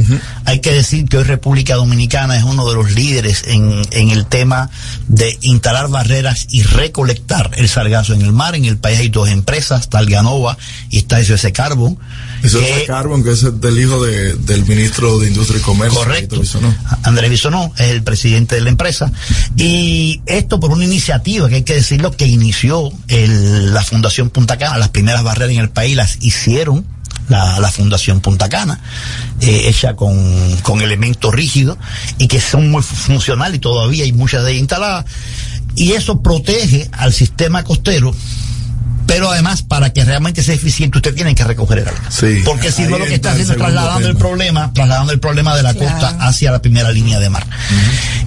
[0.44, 4.26] Hay que decir que hoy República Dominicana es uno de los líderes en, en el
[4.26, 4.70] tema
[5.08, 8.54] de instalar barreras y recolectar el sargazo en el mar.
[8.54, 10.56] En el país hay dos empresas, está Alganova
[10.90, 11.98] y está SOS Carbon.
[12.42, 15.98] Eso que- es Carbon, que es del hijo de- del ministro de Industria y Comercio.
[15.98, 16.40] Correcto.
[16.40, 16.74] Bisonó.
[17.02, 19.10] Andrés Bisonó es el presidente de la empresa.
[19.56, 24.58] Y esto por una iniciativa que hay que decirlo que inició el- la Fundación Punta
[24.58, 24.78] Cana.
[24.78, 26.84] Las primeras barreras en el país las hicieron
[27.28, 28.80] la, la Fundación Punta Cana,
[29.40, 31.78] eh, hecha con, con elementos rígidos
[32.18, 35.04] y que son muy funcionales y todavía hay muchas de ellas instaladas.
[35.74, 38.14] Y eso protege al sistema costero.
[39.06, 42.00] Pero además, para que realmente sea eficiente, usted tiene que recoger el agua.
[42.10, 42.42] Sí.
[42.44, 45.62] Porque si no, lo que está haciendo es trasladando el problema, trasladando el problema de
[45.62, 47.46] la costa hacia la primera línea de mar.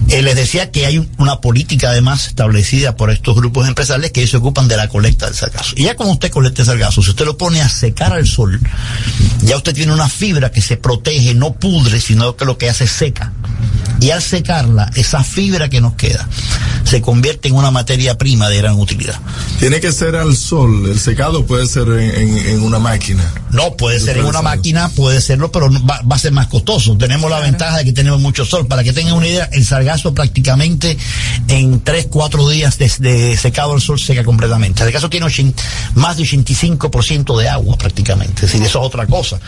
[0.08, 4.20] Eh, les decía que hay un- una política además establecida por estos grupos empresariales que
[4.20, 5.74] ellos se ocupan de la colecta del sargazo.
[5.76, 8.58] Y ya cuando usted colecta el sargazo, si usted lo pone a secar al sol,
[9.42, 12.84] ya usted tiene una fibra que se protege, no pudre, sino que lo que hace
[12.84, 13.32] es seca.
[14.00, 16.26] Y al secarla, esa fibra que nos queda
[16.84, 19.14] se convierte en una materia prima de gran utilidad.
[19.60, 23.22] Tiene que ser al sol, el secado puede ser en, en- en una máquina.
[23.50, 26.96] No, puede ser en una máquina, puede serlo, pero va, va a ser más costoso.
[26.96, 28.66] Tenemos la ventaja de que tenemos mucho sol.
[28.66, 30.96] Para que tengan una idea, el sargazo prácticamente
[31.48, 34.80] en 3, 4 días de, de secado al sol seca completamente.
[34.82, 35.62] El sargazo tiene 80
[35.94, 38.46] más de 85% de agua prácticamente.
[38.46, 39.38] Es decir, eso es otra cosa.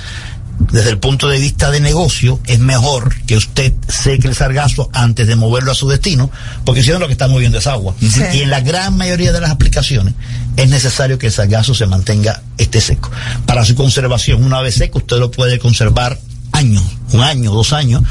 [0.58, 5.26] Desde el punto de vista de negocio, es mejor que usted seque el sargazo antes
[5.26, 6.30] de moverlo a su destino,
[6.64, 7.94] porque si no lo que está moviendo es agua.
[8.00, 10.14] Y en la gran mayoría de las aplicaciones
[10.56, 13.10] es necesario que el sargazo se mantenga esté seco.
[13.46, 16.18] Para su conservación, una vez seco, usted lo puede conservar
[16.52, 18.02] años, un año, dos años,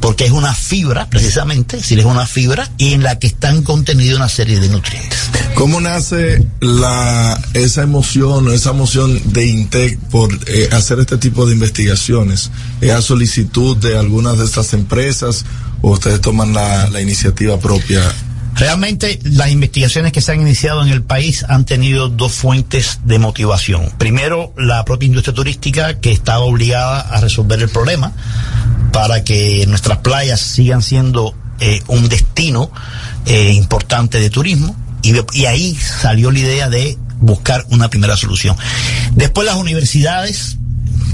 [0.00, 4.18] porque es una fibra, precisamente, si es una fibra, y en la que están contenidos
[4.18, 5.30] una serie de nutrientes.
[5.54, 11.54] ¿Cómo nace la, esa emoción esa emoción de Intec por eh, hacer este tipo de
[11.54, 12.50] investigaciones?
[12.80, 15.44] ¿Es a solicitud de algunas de estas empresas
[15.80, 18.02] o ustedes toman la, la iniciativa propia?
[18.56, 23.18] Realmente las investigaciones que se han iniciado en el país han tenido dos fuentes de
[23.18, 23.92] motivación.
[23.98, 28.12] Primero, la propia industria turística que estaba obligada a resolver el problema
[28.92, 32.70] para que nuestras playas sigan siendo eh, un destino
[33.26, 38.56] eh, importante de turismo y, y ahí salió la idea de buscar una primera solución.
[39.14, 40.58] Después las universidades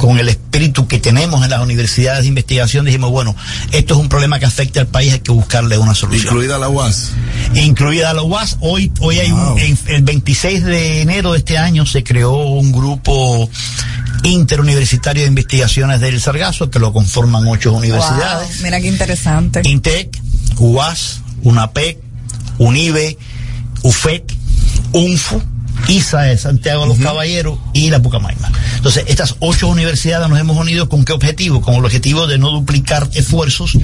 [0.01, 3.37] con el espíritu que tenemos en las universidades de investigación, dijimos, bueno,
[3.71, 6.25] esto es un problema que afecta al país, hay que buscarle una solución.
[6.27, 7.11] Incluida la UAS.
[7.55, 8.57] Incluida la UAS.
[8.61, 12.73] Hoy, hoy hay un, en- el 26 de enero de este año se creó un
[12.73, 13.51] grupo
[14.25, 18.49] interuniversitario de investigaciones del Sargazo, que lo conforman ocho universidades.
[18.57, 19.61] Wow, mira qué interesante.
[19.65, 20.19] INTEC,
[20.59, 21.99] UAS, UNAPEC,
[22.59, 23.19] UNIBE,
[23.83, 24.25] UFEC,
[24.93, 25.43] UNFU,
[25.89, 28.51] ISA de Santiago de los Caballeros y la Pucamaima.
[28.77, 31.61] Entonces, estas ocho universidades nos hemos unido con qué objetivo?
[31.61, 33.79] Con el objetivo de no duplicar esfuerzos,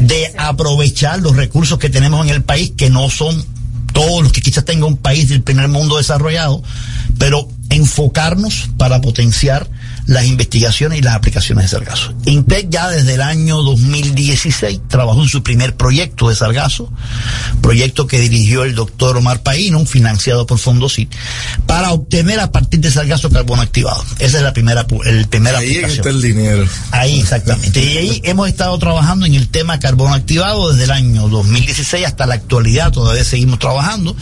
[0.00, 3.44] de aprovechar los recursos que tenemos en el país, que no son
[3.92, 6.62] todos los que quizás tenga un país del primer mundo desarrollado,
[7.18, 9.68] pero enfocarnos para potenciar
[10.10, 12.12] las investigaciones y las aplicaciones de Sargazo.
[12.26, 16.90] INTEC ya desde el año 2016 trabajó en su primer proyecto de Sargazo,
[17.62, 21.14] proyecto que dirigió el doctor Omar Paino, financiado por Fondosit,
[21.66, 24.04] para obtener a partir de Sargazo carbono activado.
[24.18, 25.98] Esa es la primera, el primera Ahí aplicación.
[25.98, 26.66] está el dinero.
[26.90, 27.80] Ahí, exactamente.
[27.80, 32.26] Y ahí hemos estado trabajando en el tema carbono activado desde el año 2016 hasta
[32.26, 32.90] la actualidad.
[32.90, 34.16] Todavía seguimos trabajando.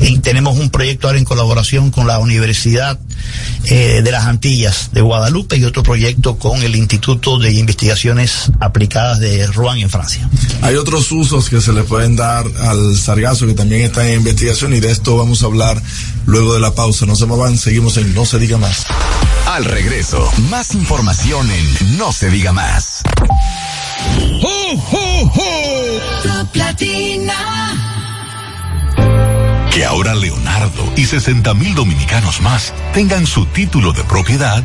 [0.00, 2.98] Y tenemos un proyecto ahora en colaboración con la Universidad
[3.66, 9.20] eh, de las Antillas de Guadalupe y otro proyecto con el Instituto de Investigaciones Aplicadas
[9.20, 10.26] de Rouen en Francia.
[10.62, 14.72] Hay otros usos que se le pueden dar al sargazo que también están en investigación
[14.72, 15.82] y de esto vamos a hablar
[16.24, 17.04] luego de la pausa.
[17.04, 18.86] No se muevan, seguimos en No se diga más.
[19.48, 23.02] Al regreso, más información en No se diga más.
[26.22, 27.34] Top Latina.
[29.70, 34.64] Que ahora Leonardo y 60 mil dominicanos más tengan su título de propiedad,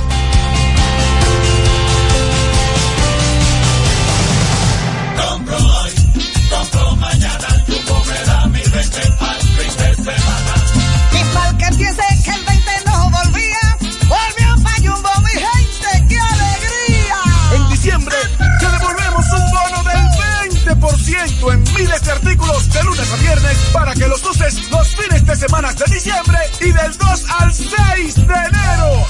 [23.01, 26.97] lunes a viernes para que los uses los fines de semana de diciembre y del
[26.97, 29.07] 2 al 6 de enero.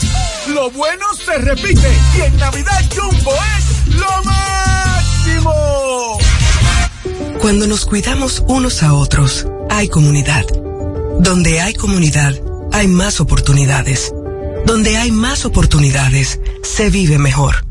[0.50, 5.54] Lo bueno se repite y en Navidad Jumbo es lo máximo.
[7.40, 10.46] Cuando nos cuidamos unos a otros, hay comunidad.
[11.20, 12.34] Donde hay comunidad,
[12.72, 14.14] hay más oportunidades.
[14.66, 17.66] Donde hay más oportunidades, se vive mejor.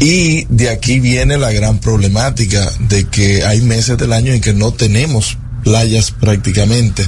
[0.00, 4.52] Y de aquí viene la gran problemática de que hay meses del año en que
[4.54, 7.06] no tenemos playas prácticamente.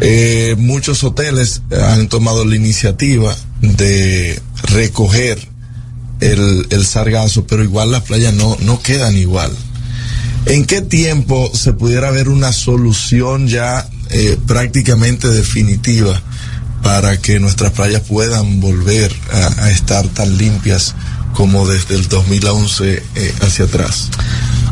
[0.00, 5.51] Eh, muchos hoteles han tomado la iniciativa de recoger
[6.22, 9.52] el, el sargazo, pero igual las playas no, no quedan igual.
[10.46, 16.20] ¿En qué tiempo se pudiera ver una solución ya eh, prácticamente definitiva
[16.82, 19.14] para que nuestras playas puedan volver
[19.58, 20.94] a, estar tan limpias
[21.32, 24.08] como desde el 2011 eh, hacia atrás?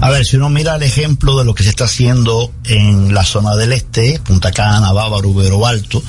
[0.01, 3.25] A ver, si uno mira el ejemplo de lo que se está haciendo en la
[3.25, 6.03] zona del este, Punta Cana, Bávaro, Ubero Alto,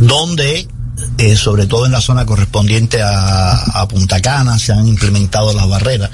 [0.00, 0.66] donde,
[1.18, 5.68] eh, sobre todo en la zona correspondiente a, a Punta Cana, se han implementado las
[5.68, 6.10] barreras.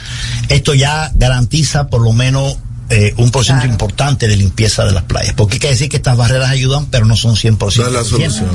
[0.49, 2.57] Esto ya garantiza por lo menos
[2.91, 5.33] eh, un porcentaje importante de limpieza de las playas.
[5.35, 7.77] Porque hay que decir que estas barreras ayudan, pero no son 100%.
[7.77, 8.49] No es la solución.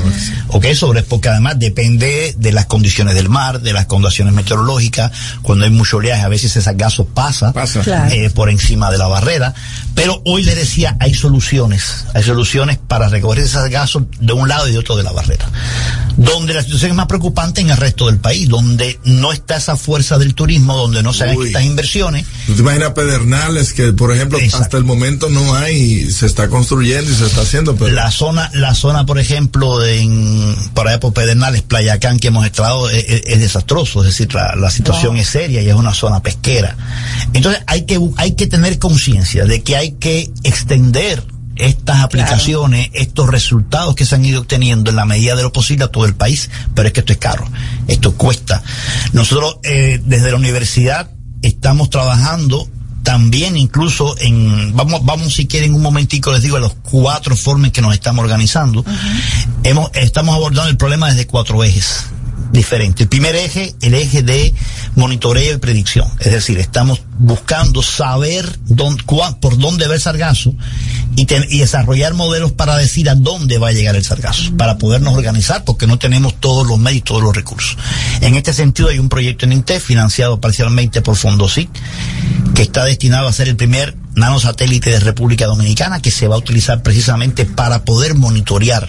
[0.50, 5.12] Ok, sobre porque además depende de las condiciones del mar, de las condiciones meteorológicas.
[5.42, 7.54] Cuando hay mucho oleaje, a veces ese gaso pasa,
[7.84, 8.14] Claro.
[8.14, 9.54] eh, por encima de la barrera.
[9.94, 12.06] Pero hoy le decía, hay soluciones.
[12.14, 15.50] Hay soluciones para recoger ese gaso de un lado y de otro de la barrera.
[16.18, 19.76] Donde la situación es más preocupante en el resto del país, donde no está esa
[19.78, 21.48] fuerza del turismo, donde no se hagan Uy.
[21.48, 22.26] estas inversiones.
[22.48, 24.25] ¿Tú te imaginas Pedernales que, por ejemplo,
[24.62, 28.50] hasta el momento no hay, se está construyendo y se está haciendo, pero La zona,
[28.54, 33.22] la zona, por ejemplo, en, por allá por Pedernales, Playacán, que hemos estado, es, es-
[33.26, 34.02] es desastroso.
[34.04, 36.76] Es decir, la, la situación es seria y es una zona pesquera.
[37.34, 41.24] Entonces, hay que, hay que tener conciencia de que hay que extender
[41.58, 45.86] estas aplicaciones, estos resultados que se han ido obteniendo en la medida de lo posible
[45.86, 47.48] a todo el país, pero es que esto es caro,
[47.88, 48.62] esto cuesta.
[49.14, 51.12] Nosotros eh, desde la universidad
[51.42, 52.68] estamos trabajando
[53.06, 57.72] también incluso en, vamos, vamos si quieren un momentico les digo a los cuatro formas
[57.72, 58.84] que nos estamos organizando.
[59.64, 62.08] Hemos, estamos abordando el problema desde cuatro ejes
[62.52, 63.02] diferentes.
[63.02, 64.54] El primer eje, el eje de
[64.96, 66.08] monitoreo y predicción.
[66.20, 68.60] Es decir, estamos buscando saber
[69.40, 70.54] por dónde va el sargazo
[71.16, 74.78] y, ten- y desarrollar modelos para decir a dónde va a llegar el sargazo, para
[74.78, 77.78] podernos organizar porque no tenemos todos los medios y todos los recursos.
[78.22, 81.70] En este sentido hay un proyecto en INTEF financiado parcialmente por Fondosic
[82.54, 86.40] que está destinado a ser el primer nanosatélite de República Dominicana que se va a
[86.40, 88.88] utilizar precisamente para poder monitorear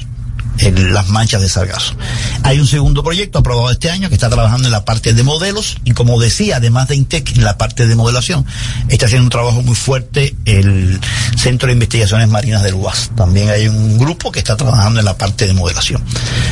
[0.59, 1.95] las manchas de sargazo.
[2.43, 5.77] Hay un segundo proyecto aprobado este año que está trabajando en la parte de modelos
[5.85, 8.47] y como decía, además de INTEC, en la parte de modelación,
[8.89, 11.01] está haciendo un trabajo muy fuerte el
[11.37, 13.11] Centro de Investigaciones Marinas del UAS.
[13.17, 16.03] También hay un grupo que está trabajando en la parte de modelación.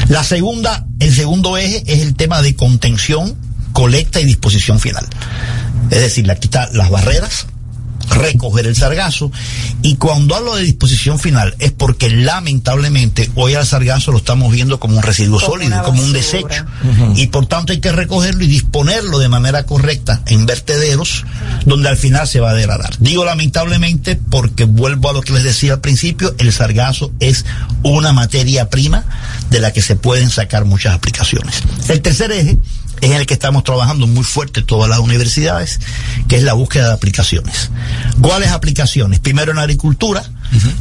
[0.08, 3.36] La segunda, el segundo eje es el tema de contención,
[3.72, 5.06] colecta y disposición final.
[5.90, 7.46] Es decir, la quita las barreras,
[8.10, 9.30] recoger el sargazo
[9.82, 14.80] y cuando hablo de disposición final es porque lamentablemente hoy al sargazo lo estamos viendo
[14.80, 16.64] como un residuo sólido, como un desecho
[17.16, 21.24] y por tanto hay que recogerlo y disponerlo de manera correcta en vertederos
[21.64, 22.94] donde al final se va a degradar.
[22.98, 27.44] Digo lamentablemente porque vuelvo a lo que les decía al principio, el sargazo es
[27.82, 29.04] una materia prima
[29.50, 31.62] de la que se pueden sacar muchas aplicaciones.
[31.88, 32.58] El tercer eje
[33.00, 35.80] es en el que estamos trabajando muy fuerte todas las universidades,
[36.28, 37.70] que es la búsqueda de aplicaciones.
[38.20, 39.18] ¿Cuáles aplicaciones?
[39.20, 40.22] Primero en agricultura,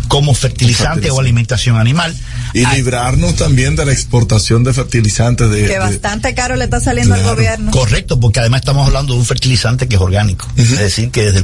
[0.07, 2.15] como fertilizante o alimentación animal.
[2.53, 6.80] y librarnos también de la exportación de fertilizantes de, Que de- bastante caro le está
[6.80, 7.72] saliendo al gobierno.
[7.72, 10.48] Correcto, porque además estamos hablando de un fertilizante que es orgánico.
[10.56, 11.31] Es decir, que desde el